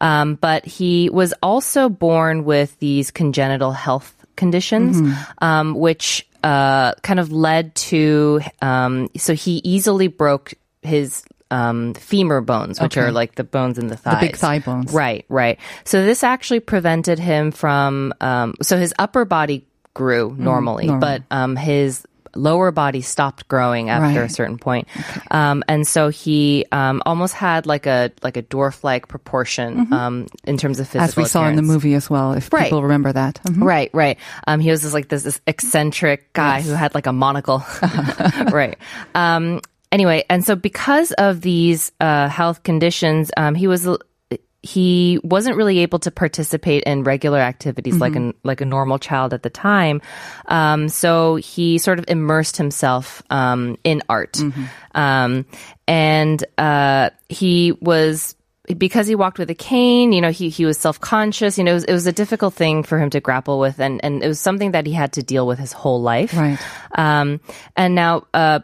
Um, 0.00 0.34
but 0.34 0.64
he 0.66 1.10
was 1.10 1.32
also 1.42 1.88
born 1.88 2.44
with 2.44 2.78
these 2.80 3.10
congenital 3.12 3.70
health 3.72 4.14
conditions, 4.36 5.16
um, 5.40 5.74
which 5.74 6.26
uh, 6.42 6.94
kind 7.02 7.20
of 7.20 7.30
led 7.32 7.74
to, 7.74 8.40
um, 8.62 9.08
so 9.16 9.34
he 9.34 9.60
easily 9.64 10.08
broke 10.08 10.54
his 10.82 11.22
um, 11.50 11.94
femur 11.94 12.40
bones, 12.40 12.80
which 12.80 12.96
Okay. 12.96 13.06
are 13.06 13.12
like 13.12 13.34
the 13.36 13.44
bones 13.44 13.78
in 13.78 13.86
the 13.88 13.96
thighs. 13.96 14.20
big 14.20 14.36
thigh 14.36 14.58
bones. 14.58 14.92
Right, 14.92 15.24
right. 15.28 15.58
So 15.84 16.04
this 16.04 16.22
actually 16.24 16.60
prevented 16.60 17.18
him 17.18 17.52
from. 17.52 18.12
Um, 18.20 18.54
so 18.62 18.76
his 18.76 18.92
upper 18.98 19.24
body 19.24 19.66
grew 19.94 20.34
normally, 20.38 20.86
normal. 20.86 21.00
but 21.00 21.22
um, 21.30 21.56
his 21.56 22.06
lower 22.34 22.70
body 22.70 23.00
stopped 23.00 23.48
growing 23.48 23.90
after 23.90 24.22
a 24.22 24.28
certain 24.28 24.58
point, 24.58 24.88
um, 25.30 25.62
and 25.68 25.86
so 25.86 26.08
he 26.08 26.64
um, 26.72 27.02
almost 27.06 27.34
had 27.34 27.66
like 27.66 27.86
a 27.86 28.10
like 28.22 28.36
a 28.36 28.42
dwarf-like 28.42 29.08
proportion 29.08 29.92
um, 29.92 30.26
in 30.44 30.56
terms 30.56 30.80
of 30.80 30.86
physical. 30.88 31.04
As 31.08 31.16
we 31.16 31.24
saw 31.24 31.46
in 31.48 31.56
the 31.56 31.62
movie 31.62 31.94
as 31.94 32.08
well, 32.10 32.32
if 32.32 32.52
Right. 32.52 32.64
people 32.64 32.82
remember 32.82 33.12
that. 33.12 33.40
Mhm. 33.44 33.62
Right, 33.64 33.90
right. 33.92 34.18
Um, 34.46 34.60
he 34.60 34.70
was 34.70 34.82
just 34.82 34.94
like 34.94 35.08
this, 35.08 35.22
this 35.22 35.40
eccentric 35.46 36.32
guy 36.32 36.60
who 36.62 36.72
had 36.72 36.94
like 36.94 37.06
a 37.06 37.12
monocle. 37.12 37.62
right. 38.52 38.76
Um, 39.14 39.60
anyway, 39.92 40.24
and 40.30 40.44
so 40.44 40.56
because 40.56 41.12
of 41.12 41.40
these 41.40 41.92
uh, 42.00 42.28
health 42.28 42.62
conditions, 42.62 43.30
um, 43.36 43.54
he 43.54 43.66
was 43.66 43.86
he 44.62 45.20
wasn't 45.22 45.56
really 45.56 45.78
able 45.78 45.98
to 46.00 46.10
participate 46.10 46.82
in 46.84 47.04
regular 47.04 47.38
activities 47.38 47.96
like 48.00 48.16
an 48.16 48.34
like 48.42 48.60
a 48.60 48.64
normal 48.64 48.98
child 48.98 49.32
at 49.32 49.42
the 49.42 49.50
time. 49.50 50.02
Um, 50.46 50.88
so 50.88 51.36
he 51.36 51.78
sort 51.78 51.98
of 51.98 52.04
immersed 52.08 52.56
himself 52.56 53.22
um, 53.30 53.78
in 53.84 54.02
art, 54.08 54.40
um, 54.94 55.46
and 55.86 56.44
uh, 56.58 57.10
he 57.28 57.72
was 57.80 58.34
because 58.76 59.06
he 59.06 59.14
walked 59.14 59.38
with 59.38 59.48
a 59.48 59.54
cane, 59.54 60.12
you 60.12 60.20
know, 60.20 60.30
he, 60.30 60.50
he 60.50 60.66
was 60.66 60.76
self-conscious, 60.76 61.56
you 61.56 61.64
know, 61.64 61.70
it 61.70 61.74
was, 61.74 61.84
it 61.84 61.92
was 61.92 62.06
a 62.06 62.12
difficult 62.12 62.52
thing 62.52 62.82
for 62.82 62.98
him 62.98 63.08
to 63.10 63.20
grapple 63.20 63.58
with 63.58 63.80
and, 63.80 64.04
and 64.04 64.22
it 64.22 64.28
was 64.28 64.38
something 64.38 64.72
that 64.72 64.86
he 64.86 64.92
had 64.92 65.14
to 65.14 65.22
deal 65.22 65.46
with 65.46 65.58
his 65.58 65.72
whole 65.72 66.02
life. 66.02 66.36
Right. 66.36 66.58
Um, 66.94 67.40
and 67.76 67.94
now, 67.94 68.26
uh, 68.34 68.60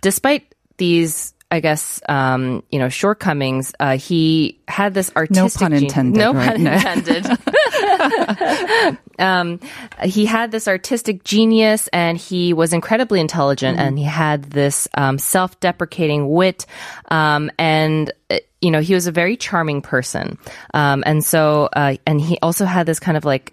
despite 0.00 0.54
these 0.76 1.34
I 1.52 1.60
guess, 1.60 2.00
um, 2.08 2.62
you 2.70 2.78
know, 2.78 2.88
shortcomings, 2.88 3.74
uh, 3.78 3.98
he 3.98 4.58
had 4.66 4.94
this 4.94 5.12
artistic. 5.14 5.60
No 5.60 5.66
pun 5.66 5.72
intended, 5.74 6.18
no 6.18 6.32
right? 6.32 6.56
pun 6.56 6.66
intended. 6.66 7.26
um, 9.18 9.60
he 10.02 10.24
had 10.24 10.50
this 10.50 10.66
artistic 10.66 11.24
genius 11.24 11.88
and 11.92 12.16
he 12.16 12.54
was 12.54 12.72
incredibly 12.72 13.20
intelligent 13.20 13.62
Mm-hmm. 13.62 13.86
and 13.86 13.98
he 13.98 14.04
had 14.04 14.44
this 14.44 14.88
um, 14.94 15.18
self-deprecating 15.18 16.28
wit 16.28 16.66
um, 17.10 17.50
and 17.58 18.10
uh, 18.30 18.38
you 18.60 18.70
know 18.70 18.80
he 18.80 18.94
was 18.94 19.06
a 19.06 19.12
very 19.12 19.36
charming 19.36 19.82
person 19.82 20.38
um, 20.74 21.02
and 21.06 21.24
so 21.24 21.68
uh, 21.74 21.96
and 22.06 22.20
he 22.20 22.38
also 22.42 22.64
had 22.64 22.86
this 22.86 22.98
kind 22.98 23.16
of 23.16 23.24
like 23.24 23.52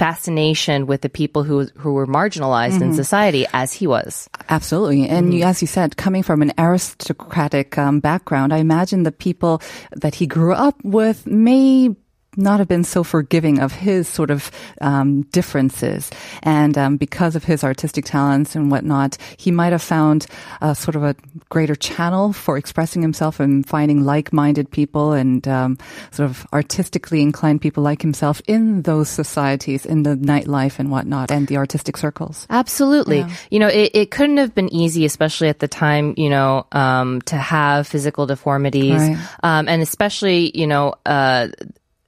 fascination 0.00 0.86
with 0.86 1.02
the 1.02 1.10
people 1.10 1.42
who 1.44 1.68
who 1.76 1.92
were 1.92 2.06
marginalized 2.06 2.80
in 2.80 2.94
society 2.94 3.44
as 3.52 3.74
he 3.74 3.86
was. 3.86 4.30
Absolutely. 4.48 5.06
And 5.06 5.34
you, 5.34 5.44
as 5.44 5.60
you 5.60 5.68
said, 5.68 5.98
coming 6.00 6.22
from 6.22 6.40
an 6.40 6.52
aristocratic 6.56 7.76
um, 7.76 8.00
background, 8.00 8.54
I 8.54 8.64
imagine 8.64 9.02
the 9.02 9.12
people 9.12 9.60
that 9.92 10.14
he 10.14 10.26
grew 10.26 10.54
up 10.54 10.80
with 10.82 11.26
may 11.26 11.94
not 12.36 12.58
have 12.58 12.68
been 12.68 12.84
so 12.84 13.02
forgiving 13.02 13.58
of 13.58 13.72
his 13.72 14.08
sort 14.08 14.30
of 14.30 14.50
um, 14.80 15.22
differences. 15.32 16.10
And 16.42 16.78
um, 16.78 16.96
because 16.96 17.36
of 17.36 17.44
his 17.44 17.64
artistic 17.64 18.04
talents 18.04 18.54
and 18.54 18.70
whatnot, 18.70 19.18
he 19.36 19.50
might 19.50 19.72
have 19.72 19.82
found 19.82 20.26
uh, 20.60 20.74
sort 20.74 20.96
of 20.96 21.02
a 21.02 21.16
greater 21.48 21.74
channel 21.74 22.32
for 22.32 22.56
expressing 22.56 23.02
himself 23.02 23.40
and 23.40 23.66
finding 23.66 24.04
like-minded 24.04 24.70
people 24.70 25.12
and 25.12 25.46
um, 25.48 25.78
sort 26.12 26.30
of 26.30 26.46
artistically 26.52 27.20
inclined 27.22 27.60
people 27.60 27.82
like 27.82 28.02
himself 28.02 28.40
in 28.46 28.82
those 28.82 29.08
societies, 29.08 29.84
in 29.84 30.04
the 30.04 30.14
nightlife 30.16 30.78
and 30.78 30.90
whatnot, 30.90 31.30
and 31.30 31.48
the 31.48 31.56
artistic 31.56 31.96
circles. 31.96 32.46
Absolutely. 32.48 33.24
You 33.50 33.58
know, 33.58 33.68
it, 33.68 33.90
it 33.94 34.10
couldn't 34.10 34.36
have 34.36 34.54
been 34.54 34.72
easy, 34.72 35.04
especially 35.04 35.48
at 35.48 35.58
the 35.58 35.68
time, 35.68 36.14
you 36.16 36.30
know, 36.30 36.66
um, 36.72 37.22
to 37.22 37.36
have 37.36 37.86
physical 37.86 38.26
deformities. 38.26 39.00
Right. 39.00 39.16
Um, 39.42 39.68
and 39.68 39.82
especially, 39.82 40.56
you 40.56 40.66
know, 40.66 40.94
uh, 41.04 41.48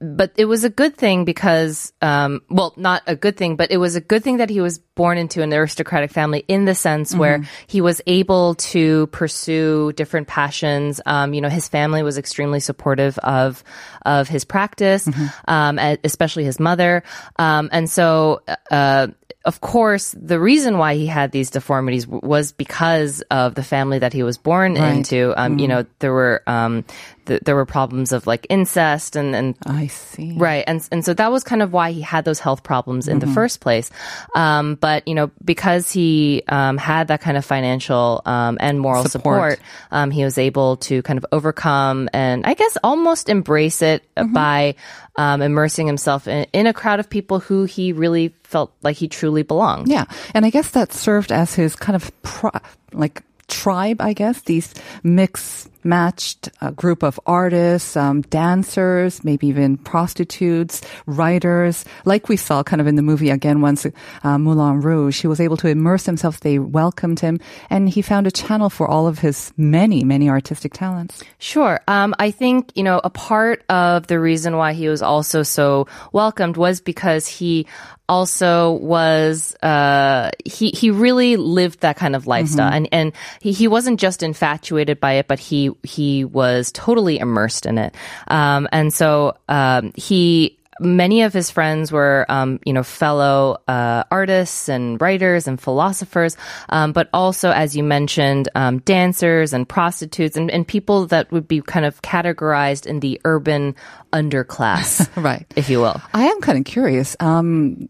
but 0.02 0.32
it 0.36 0.46
was 0.46 0.64
a 0.64 0.68
good 0.70 0.96
thing 0.96 1.24
because, 1.24 1.92
um, 2.02 2.42
well, 2.50 2.74
not 2.76 3.02
a 3.06 3.14
good 3.14 3.36
thing, 3.36 3.54
but 3.56 3.70
it 3.70 3.76
was 3.76 3.94
a 3.94 4.00
good 4.00 4.24
thing 4.24 4.38
that 4.38 4.50
he 4.50 4.60
was 4.60 4.78
born 4.78 5.16
into 5.16 5.42
an 5.42 5.52
aristocratic 5.54 6.10
family 6.10 6.44
in 6.48 6.64
the 6.64 6.74
sense 6.74 7.14
where 7.14 7.42
he 7.68 7.80
was 7.80 8.00
able 8.06 8.56
to 8.56 9.06
pursue 9.08 9.92
different 9.92 10.26
passions. 10.26 11.00
Um, 11.06 11.34
you 11.34 11.40
know, 11.40 11.48
his 11.48 11.68
family 11.68 12.02
was 12.02 12.18
extremely 12.18 12.60
supportive 12.60 13.16
of 13.18 13.62
of 14.04 14.28
his 14.28 14.44
practice, 14.44 15.08
um, 15.46 15.78
e- 15.78 15.98
especially 16.02 16.44
his 16.44 16.58
mother. 16.58 17.02
Um, 17.38 17.68
and 17.72 17.88
so, 17.88 18.42
uh, 18.70 19.06
of 19.44 19.60
course, 19.60 20.14
the 20.16 20.38
reason 20.38 20.78
why 20.78 20.94
he 20.94 21.06
had 21.06 21.32
these 21.32 21.50
deformities 21.50 22.04
w- 22.04 22.20
was 22.22 22.52
because 22.52 23.22
of 23.30 23.54
the 23.56 23.62
family 23.64 23.98
that 23.98 24.12
he 24.12 24.22
was 24.22 24.38
born 24.38 24.74
Right. 24.74 24.94
into. 24.96 25.32
Um, 25.36 25.58
You 25.58 25.66
know, 25.68 25.84
there 25.98 26.12
were 26.12 26.42
um, 26.46 26.84
th- 27.26 27.42
there 27.44 27.54
were 27.54 27.66
problems 27.66 28.12
of 28.12 28.26
like 28.26 28.46
incest 28.50 29.16
and 29.16 29.34
and 29.34 29.54
I 29.66 29.86
see. 29.86 30.34
Right. 30.36 30.64
And 30.66 30.86
and 30.92 31.04
so 31.04 31.14
that 31.14 31.30
was 31.30 31.44
kind 31.44 31.62
of 31.62 31.72
why 31.72 31.92
he 31.92 32.00
had 32.00 32.24
those 32.24 32.40
health 32.40 32.62
problems 32.62 33.08
in 33.08 33.18
the 33.18 33.26
first 33.26 33.60
place. 33.60 33.90
Um, 34.34 34.76
but, 34.76 35.06
you 35.06 35.14
know, 35.14 35.30
because 35.44 35.90
he 35.90 36.42
um, 36.48 36.78
had 36.78 37.08
that 37.08 37.20
kind 37.20 37.36
of 37.36 37.44
financial 37.44 38.22
um, 38.26 38.58
and 38.60 38.80
moral 38.80 39.04
Support. 39.04 39.58
support, 39.58 39.60
um, 39.90 40.10
he 40.10 40.24
was 40.24 40.38
able 40.38 40.76
to 40.78 41.02
kind 41.02 41.18
of 41.18 41.26
overcome 41.32 42.08
and 42.12 42.44
I 42.46 42.54
guess 42.54 42.76
almost 42.82 43.28
embrace 43.28 43.82
it 43.82 44.02
by 44.32 44.74
um, 45.16 45.42
immersing 45.42 45.86
himself 45.86 46.26
in, 46.26 46.46
in 46.52 46.66
a 46.66 46.72
crowd 46.72 47.00
of 47.00 47.10
people 47.10 47.40
who 47.40 47.64
he 47.64 47.92
really 47.92 48.34
felt 48.44 48.72
like 48.82 48.96
he 48.96 49.08
truly 49.08 49.42
belonged. 49.42 49.88
Yeah, 49.88 50.04
and 50.34 50.44
I 50.44 50.50
guess 50.50 50.70
that 50.70 50.92
served 50.92 51.32
as 51.32 51.54
his 51.54 51.76
kind 51.76 51.96
of 51.96 52.22
pri- 52.22 52.60
like 52.92 53.22
tribe. 53.48 54.00
I 54.00 54.12
guess 54.12 54.40
these 54.42 54.72
mix 55.02 55.68
matched 55.84 56.48
a 56.60 56.72
group 56.72 57.02
of 57.02 57.18
artists, 57.26 57.96
um, 57.96 58.22
dancers, 58.22 59.24
maybe 59.24 59.46
even 59.48 59.76
prostitutes, 59.76 60.80
writers, 61.06 61.84
like 62.04 62.28
we 62.28 62.36
saw 62.36 62.62
kind 62.62 62.80
of 62.80 62.86
in 62.86 62.96
the 62.96 63.02
movie 63.02 63.30
again 63.30 63.60
once 63.60 63.86
uh, 64.22 64.38
Moulin 64.38 64.80
Rouge. 64.80 65.20
He 65.20 65.26
was 65.26 65.40
able 65.40 65.56
to 65.58 65.68
immerse 65.68 66.06
himself. 66.06 66.40
They 66.40 66.58
welcomed 66.58 67.20
him, 67.20 67.40
and 67.70 67.88
he 67.88 68.02
found 68.02 68.26
a 68.26 68.30
channel 68.30 68.70
for 68.70 68.86
all 68.86 69.06
of 69.06 69.18
his 69.18 69.52
many, 69.56 70.04
many 70.04 70.28
artistic 70.28 70.72
talents. 70.72 71.22
Sure. 71.38 71.80
Um, 71.88 72.14
I 72.18 72.30
think, 72.30 72.72
you 72.74 72.82
know, 72.82 73.00
a 73.02 73.10
part 73.10 73.64
of 73.68 74.06
the 74.06 74.20
reason 74.20 74.56
why 74.56 74.72
he 74.72 74.88
was 74.88 75.02
also 75.02 75.42
so 75.42 75.88
welcomed 76.12 76.56
was 76.56 76.80
because 76.80 77.26
he 77.26 77.66
also 78.08 78.72
was, 78.72 79.56
uh, 79.62 80.30
he, 80.44 80.70
he 80.70 80.90
really 80.90 81.36
lived 81.36 81.80
that 81.80 81.96
kind 81.96 82.14
of 82.14 82.26
lifestyle. 82.26 82.70
And, 82.70 82.88
and 82.92 83.12
he, 83.40 83.52
he 83.52 83.68
wasn't 83.68 83.98
just 83.98 84.22
infatuated 84.22 85.00
by 85.00 85.14
it, 85.14 85.28
but 85.28 85.38
he, 85.38 85.70
he 85.82 86.24
was 86.24 86.72
totally 86.72 87.18
immersed 87.18 87.66
in 87.66 87.78
it. 87.78 87.94
Um, 88.28 88.68
and 88.72 88.92
so, 88.92 89.36
um, 89.48 89.92
he, 89.94 90.58
many 90.80 91.22
of 91.22 91.32
his 91.32 91.50
friends 91.50 91.92
were, 91.92 92.26
um, 92.28 92.58
you 92.64 92.72
know, 92.72 92.82
fellow 92.82 93.58
uh, 93.68 94.02
artists 94.10 94.68
and 94.68 95.00
writers 95.00 95.46
and 95.46 95.60
philosophers, 95.60 96.36
um, 96.70 96.92
but 96.92 97.08
also, 97.12 97.50
as 97.50 97.76
you 97.76 97.84
mentioned, 97.84 98.48
um, 98.54 98.78
dancers 98.80 99.52
and 99.52 99.68
prostitutes 99.68 100.36
and, 100.36 100.50
and 100.50 100.66
people 100.66 101.06
that 101.06 101.30
would 101.30 101.46
be 101.46 101.60
kind 101.60 101.84
of 101.86 102.00
categorized 102.02 102.86
in 102.86 103.00
the 103.00 103.20
urban 103.24 103.76
underclass, 104.12 105.08
Right. 105.22 105.46
if 105.56 105.68
you 105.70 105.80
will. 105.80 106.00
I 106.14 106.24
am 106.28 106.40
kind 106.40 106.58
of 106.58 106.64
curious. 106.64 107.16
Um, 107.20 107.88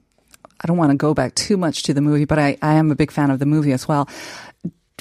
I 0.61 0.67
don't 0.67 0.77
want 0.77 0.91
to 0.91 0.97
go 0.97 1.15
back 1.15 1.35
too 1.35 1.57
much 1.57 1.85
to 1.85 1.95
the 1.95 2.01
movie, 2.01 2.25
but 2.25 2.39
I, 2.39 2.57
I 2.63 2.75
am 2.75 2.91
a 2.91 2.95
big 2.95 3.11
fan 3.11 3.31
of 3.31 3.39
the 3.39 3.47
movie 3.47 3.73
as 3.73 3.89
well. 3.89 4.09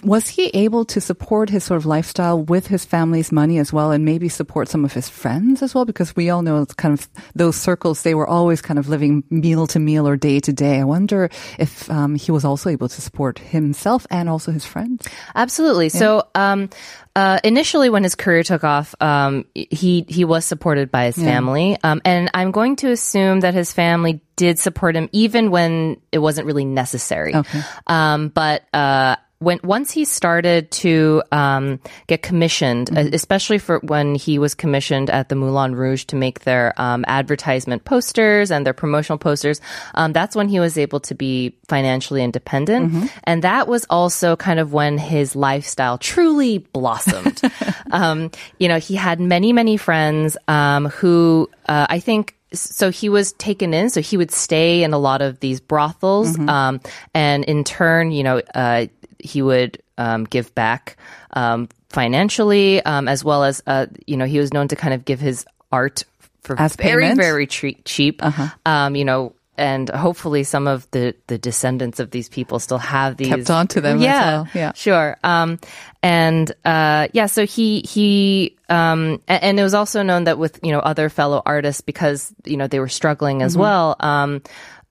Was 0.03 0.27
he 0.27 0.47
able 0.53 0.85
to 0.85 1.01
support 1.01 1.49
his 1.49 1.63
sort 1.63 1.77
of 1.77 1.85
lifestyle 1.85 2.41
with 2.41 2.67
his 2.67 2.85
family's 2.85 3.31
money 3.31 3.59
as 3.59 3.71
well 3.71 3.91
and 3.91 4.05
maybe 4.05 4.29
support 4.29 4.67
some 4.67 4.85
of 4.85 4.93
his 4.93 5.09
friends 5.09 5.61
as 5.61 5.75
well? 5.75 5.85
Because 5.85 6.15
we 6.15 6.29
all 6.29 6.41
know 6.41 6.61
it's 6.61 6.73
kind 6.73 6.97
of 6.97 7.07
those 7.35 7.55
circles, 7.55 8.03
they 8.03 8.15
were 8.15 8.27
always 8.27 8.61
kind 8.61 8.79
of 8.79 8.89
living 8.89 9.23
meal 9.29 9.67
to 9.67 9.79
meal 9.79 10.07
or 10.07 10.17
day 10.17 10.39
to 10.39 10.53
day. 10.53 10.79
I 10.79 10.83
wonder 10.83 11.29
if 11.59 11.89
um, 11.89 12.15
he 12.15 12.31
was 12.31 12.45
also 12.45 12.69
able 12.69 12.89
to 12.89 13.01
support 13.01 13.39
himself 13.39 14.07
and 14.09 14.29
also 14.29 14.51
his 14.51 14.65
friends. 14.65 15.07
Absolutely. 15.35 15.89
So, 15.89 16.27
um, 16.35 16.69
uh, 17.15 17.39
initially, 17.43 17.89
when 17.89 18.03
his 18.03 18.15
career 18.15 18.41
took 18.41 18.63
off, 18.63 18.95
um, 19.01 19.45
he 19.53 20.05
he 20.07 20.23
was 20.23 20.45
supported 20.45 20.91
by 20.91 21.05
his 21.05 21.17
family, 21.17 21.77
um, 21.83 22.01
and 22.05 22.31
I'm 22.33 22.51
going 22.51 22.77
to 22.77 22.91
assume 22.91 23.41
that 23.41 23.53
his 23.53 23.73
family 23.73 24.21
did 24.37 24.59
support 24.59 24.95
him 24.95 25.09
even 25.11 25.51
when 25.51 25.97
it 26.13 26.19
wasn't 26.19 26.47
really 26.47 26.63
necessary. 26.63 27.35
Okay. 27.35 27.61
Um, 27.85 28.29
but 28.29 28.63
uh, 28.73 29.17
when 29.41 29.59
once 29.63 29.89
he 29.89 30.05
started 30.05 30.69
to 30.69 31.23
um, 31.31 31.79
get 32.05 32.21
commissioned, 32.21 32.95
uh, 32.95 33.09
especially 33.11 33.57
for 33.57 33.79
when 33.79 34.13
he 34.13 34.37
was 34.37 34.53
commissioned 34.53 35.09
at 35.09 35.29
the 35.29 35.35
Moulin 35.35 35.73
Rouge 35.73 36.05
to 36.05 36.15
make 36.15 36.41
their 36.41 36.79
um, 36.79 37.03
advertisement 37.07 37.83
posters 37.83 38.51
and 38.51 38.65
their 38.65 38.73
promotional 38.73 39.17
posters, 39.17 39.59
um, 39.95 40.13
that's 40.13 40.35
when 40.35 40.47
he 40.47 40.59
was 40.59 40.77
able 40.77 40.99
to 40.99 41.15
be 41.15 41.57
financially 41.67 42.23
independent, 42.23 43.11
and 43.23 43.43
that 43.43 43.67
was 43.67 43.85
also 43.89 44.35
kind 44.35 44.59
of 44.59 44.73
when 44.73 44.99
his 44.99 45.35
lifestyle 45.35 45.97
truly 45.97 46.59
blossomed. 46.59 47.41
um, 47.91 48.29
you 48.59 48.67
know, 48.67 48.77
he 48.77 48.93
had 48.93 49.19
many 49.19 49.53
many 49.53 49.75
friends 49.75 50.37
um, 50.47 50.85
who 50.85 51.49
uh, 51.65 51.87
I 51.89 51.99
think 51.99 52.35
so 52.53 52.91
he 52.91 53.07
was 53.09 53.31
taken 53.33 53.73
in 53.73 53.89
so 53.89 54.01
he 54.01 54.17
would 54.17 54.29
stay 54.29 54.83
in 54.83 54.91
a 54.91 54.97
lot 54.97 55.21
of 55.21 55.39
these 55.39 55.61
brothels 55.61 56.37
um, 56.49 56.81
and 57.13 57.45
in 57.45 57.63
turn 57.63 58.11
you 58.11 58.23
know 58.23 58.41
uh, 58.53 58.85
he 59.23 59.41
would 59.41 59.81
um, 59.97 60.23
give 60.25 60.53
back 60.55 60.97
um, 61.33 61.67
financially 61.89 62.83
um, 62.83 63.07
as 63.07 63.23
well 63.23 63.43
as 63.43 63.61
uh, 63.67 63.85
you 64.07 64.17
know 64.17 64.25
he 64.25 64.39
was 64.39 64.53
known 64.53 64.67
to 64.69 64.75
kind 64.75 64.93
of 64.93 65.05
give 65.05 65.19
his 65.19 65.45
art 65.71 66.03
for 66.43 66.59
As 66.59 66.75
very 66.75 67.03
payment? 67.03 67.19
very 67.19 67.47
tre- 67.47 67.77
cheap 67.85 68.21
um, 68.65 68.95
you 68.95 69.05
know 69.05 69.33
and 69.57 69.89
hopefully 69.89 70.43
some 70.43 70.65
of 70.65 70.89
the, 70.89 71.13
the 71.27 71.37
descendants 71.37 71.99
of 71.99 72.09
these 72.09 72.29
people 72.29 72.57
still 72.57 72.79
have 72.79 73.17
these 73.17 73.27
Kept 73.27 73.49
on 73.51 73.67
to 73.67 73.81
them 73.81 73.97
as 73.97 74.03
yeah, 74.03 74.25
well, 74.31 74.47
yeah. 74.55 74.71
sure. 74.73 75.17
Um, 75.23 75.59
and 76.01 76.51
uh, 76.65 77.09
yeah, 77.13 77.27
so 77.27 77.45
he 77.45 77.81
he 77.81 78.55
um, 78.69 79.21
and, 79.27 79.59
it 79.59 79.61
was 79.63 79.75
also 79.75 80.01
known 80.01 80.23
that 80.23 80.39
with 80.39 80.59
you 80.63 80.71
know 80.71 80.79
other 80.79 81.09
fellow 81.09 81.43
artists 81.45 81.81
because 81.81 82.33
you 82.45 82.57
know 82.57 82.65
they 82.67 82.79
were 82.79 82.87
struggling 82.89 83.43
as 83.43 83.53
Mm-hmm. 83.53 83.61
well. 83.61 83.95
Um, 83.99 84.41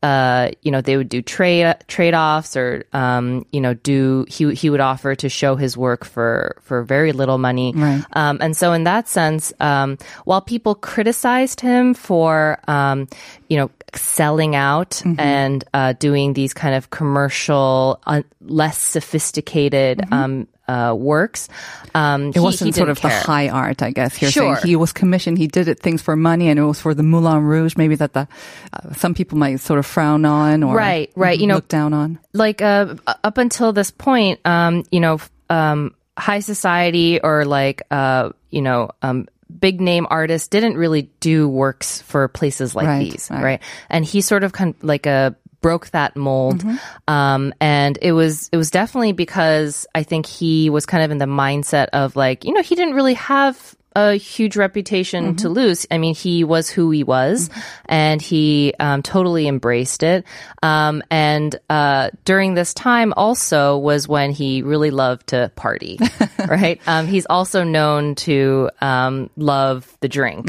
uh, 0.03 0.51
you 0.63 0.71
know, 0.71 0.81
they 0.81 0.97
would 0.97 1.09
do 1.09 1.21
trade 1.21 1.75
trade 1.87 2.15
offs, 2.15 2.57
or 2.57 2.85
um, 2.93 3.45
you 3.53 3.61
know, 3.61 3.75
do 3.75 4.25
he 4.29 4.55
he 4.55 4.71
would 4.71 4.81
offer 4.81 5.15
to 5.15 5.29
show 5.29 5.57
his 5.57 5.77
work 5.77 6.05
for 6.05 6.57
for 6.63 6.83
very 6.83 7.13
little 7.13 7.37
money. 7.39 7.73
Right. 7.77 8.03
Um, 8.15 8.39
and 8.41 8.57
so, 8.57 8.73
in 8.73 8.85
that 8.85 9.09
sense, 9.09 9.53
um, 9.61 9.99
while 10.25 10.41
people 10.41 10.75
criticized 10.75 11.61
him 11.61 11.93
for, 11.95 12.59
um, 12.67 13.09
you 13.49 13.59
know, 13.59 13.71
selling 13.95 14.55
out 14.57 15.03
Mm-hmm. 15.05 15.21
and 15.21 15.65
uh, 15.75 15.93
doing 15.95 16.33
these 16.35 16.55
kind 16.55 16.75
of 16.75 16.91
commercial, 16.91 18.01
uh, 18.07 18.23
less 18.41 18.79
sophisticated 18.79 20.01
um, 20.13 20.47
uh, 20.71 20.95
works, 20.95 21.49
um. 21.95 22.31
It 22.35 22.41
wasn't 22.41 22.75
sort 22.75 22.89
of 22.91 23.01
the 23.01 23.09
high 23.11 23.49
art, 23.49 23.83
I 23.83 23.91
guess. 23.91 24.21
You're 24.23 24.31
Sure. 24.31 24.55
saying 24.57 24.67
he 24.67 24.77
was 24.77 24.93
commissioned, 24.93 25.39
he 25.39 25.49
did 25.49 25.67
it 25.69 25.81
things 25.81 26.01
for 26.03 26.15
money, 26.17 26.49
and 26.49 26.59
it 26.59 26.65
was 26.65 26.79
for 26.81 26.95
the 26.95 27.03
Moulin 27.03 27.43
Rouge, 27.43 27.75
maybe 27.77 27.97
that 27.97 28.13
the 28.13 28.29
uh, 28.73 28.95
some 28.95 29.15
people 29.15 29.37
might 29.39 29.59
sort 29.61 29.79
of 29.79 29.87
frown 29.87 30.25
on 30.25 30.63
or 30.63 30.75
Right, 30.77 31.11
right, 31.17 31.39
you 31.39 31.47
know- 31.49 31.57
look 31.57 31.69
down 31.69 31.93
on. 31.93 32.19
like 32.33 32.63
uh, 32.63 32.95
up 33.25 33.39
until 33.39 33.73
this 33.73 33.91
point, 33.91 34.39
um, 34.45 34.85
you 34.93 35.01
know, 35.01 35.19
um, 35.51 35.95
high 36.17 36.41
society 36.41 37.19
or 37.21 37.45
like 37.45 37.83
uh, 37.91 38.31
you 38.51 38.63
know 38.63 38.91
um, 39.03 39.27
big 39.51 39.81
name 39.81 40.07
artists 40.11 40.47
didn't 40.49 40.77
really 40.77 41.11
do 41.21 41.49
works 41.49 42.03
for 42.03 42.29
places 42.29 42.75
like 42.77 42.87
Right, 42.87 43.11
these, 43.11 43.29
right. 43.31 43.43
right. 43.43 43.61
And 43.89 44.05
he 44.05 44.21
sort 44.21 44.45
of 44.45 44.53
kind 44.53 44.75
like 44.83 45.07
a 45.07 45.35
broke 45.61 45.91
that 45.91 46.17
mold, 46.17 46.65
um, 47.09 47.53
and 47.61 47.99
it 48.03 48.13
was 48.13 48.49
it 48.53 48.57
was 48.57 48.71
definitely 48.71 49.13
because 49.13 49.87
I 49.95 50.03
think 50.03 50.27
he 50.27 50.71
was 50.71 50.87
kind 50.87 51.05
of 51.05 51.11
in 51.11 51.19
the 51.19 51.27
mindset 51.27 51.89
of 51.93 52.17
like 52.17 52.45
you 52.45 52.53
know 52.53 52.63
he 52.63 52.75
didn't 52.75 52.95
really 52.95 53.15
have 53.15 53.77
a 53.97 54.15
huge 54.15 54.57
reputation 54.57 55.35
to 55.37 55.49
lose. 55.49 55.87
I 55.91 55.99
mean, 55.99 56.15
he 56.15 56.45
was 56.45 56.71
who 56.71 56.91
he 56.91 57.03
was, 57.03 57.51
and 57.87 58.23
he 58.23 58.73
um, 58.79 59.03
totally 59.03 59.49
embraced 59.49 60.03
it. 60.03 60.25
Um, 60.63 61.03
and 61.11 61.59
uh, 61.69 62.11
during 62.25 62.55
this 62.55 62.73
time, 62.73 63.13
also 63.17 63.79
was 63.79 64.07
when 64.07 64.31
he 64.31 64.63
really 64.63 64.91
loved 64.91 65.29
to 65.29 65.51
party. 65.57 65.99
right? 66.49 66.81
Um, 66.87 67.07
he's 67.09 67.27
also 67.29 67.65
known 67.65 68.15
to 68.17 68.71
um, 68.81 69.29
love 69.37 69.97
the 70.01 70.09
drink. 70.09 70.49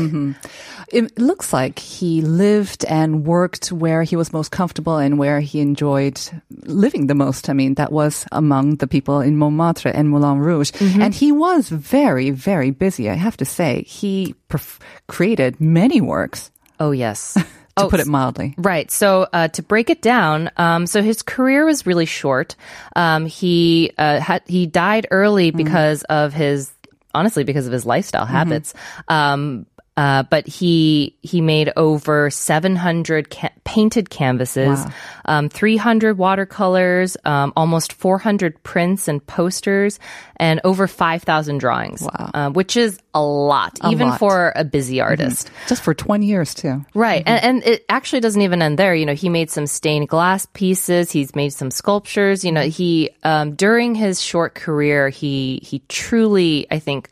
It 0.91 1.17
looks 1.17 1.53
like 1.53 1.79
he 1.79 2.21
lived 2.21 2.85
and 2.85 3.25
worked 3.25 3.71
where 3.71 4.03
he 4.03 4.15
was 4.15 4.33
most 4.33 4.51
comfortable 4.51 4.97
and 4.97 5.17
where 5.17 5.39
he 5.39 5.59
enjoyed 5.59 6.19
living 6.63 7.07
the 7.07 7.15
most. 7.15 7.49
I 7.49 7.53
mean, 7.53 7.75
that 7.75 7.91
was 7.91 8.25
among 8.31 8.77
the 8.77 8.87
people 8.87 9.21
in 9.21 9.37
Montmartre 9.37 9.89
and 9.89 10.09
Moulin 10.09 10.39
Rouge. 10.39 10.71
And 10.79 11.13
he 11.13 11.31
was 11.31 11.69
very, 11.69 12.31
very 12.31 12.71
busy. 12.71 13.09
I 13.09 13.13
have 13.13 13.37
to 13.37 13.45
say, 13.45 13.83
he 13.83 14.35
perf- 14.49 14.79
created 15.07 15.61
many 15.61 16.01
works, 16.01 16.51
Oh 16.81 16.91
yes. 16.91 17.33
to 17.77 17.85
oh, 17.85 17.89
put 17.89 17.99
it 17.99 18.07
mildly. 18.07 18.55
Right. 18.57 18.89
So 18.89 19.27
uh, 19.31 19.47
to 19.49 19.61
break 19.61 19.89
it 19.91 20.01
down, 20.01 20.49
um, 20.57 20.87
so 20.87 21.01
his 21.03 21.21
career 21.21 21.63
was 21.63 21.85
really 21.85 22.07
short. 22.07 22.55
Um, 22.95 23.27
he 23.27 23.91
uh, 23.97 24.19
had 24.19 24.41
he 24.47 24.65
died 24.65 25.07
early 25.11 25.51
because 25.51 26.03
of 26.03 26.33
his 26.33 26.73
honestly 27.13 27.43
because 27.43 27.67
of 27.67 27.73
his 27.73 27.85
lifestyle 27.85 28.25
habits. 28.25 28.73
Um, 29.07 29.67
uh, 29.97 30.23
but 30.23 30.47
he 30.47 31.17
he 31.21 31.41
made 31.41 31.71
over 31.75 32.29
700 32.29 33.29
ca- 33.29 33.49
painted 33.65 34.09
canvases, 34.09 34.79
um, 35.25 35.49
300 35.49 36.17
watercolors, 36.17 37.17
um, 37.25 37.51
almost 37.57 37.91
400 37.93 38.63
prints 38.63 39.07
and 39.09 39.25
posters, 39.27 39.99
and 40.37 40.61
over 40.63 40.87
5,000 40.87 41.57
drawings. 41.57 42.01
Wow. 42.01 42.31
uh, 42.33 42.49
which 42.51 42.77
is 42.77 42.99
a 43.13 43.21
lot, 43.21 43.77
A 43.81 43.89
even 43.91 44.09
lot. 44.09 44.19
for 44.19 44.53
a 44.55 44.63
busy 44.63 45.01
artist. 45.01 45.51
Just 45.67 45.83
for 45.83 45.93
20 45.93 46.25
years, 46.25 46.53
too. 46.53 46.85
Right. 46.93 47.23
And, 47.25 47.43
and 47.43 47.63
it 47.63 47.85
actually 47.89 48.21
doesn't 48.21 48.41
even 48.41 48.61
end 48.61 48.79
there. 48.79 48.95
You 48.95 49.05
know, 49.05 49.13
he 49.13 49.27
made 49.29 49.49
some 49.51 49.67
stained 49.67 50.07
glass 50.07 50.47
pieces. 50.53 51.11
He's 51.11 51.35
made 51.35 51.51
some 51.51 51.69
sculptures. 51.69 52.45
You 52.45 52.53
know, 52.53 52.61
he, 52.63 53.09
um, 53.23 53.55
during 53.55 53.95
his 53.95 54.21
short 54.21 54.55
career, 54.55 55.09
he, 55.09 55.59
he 55.63 55.79
truly, 55.89 56.65
I 56.71 56.79
think, 56.79 57.09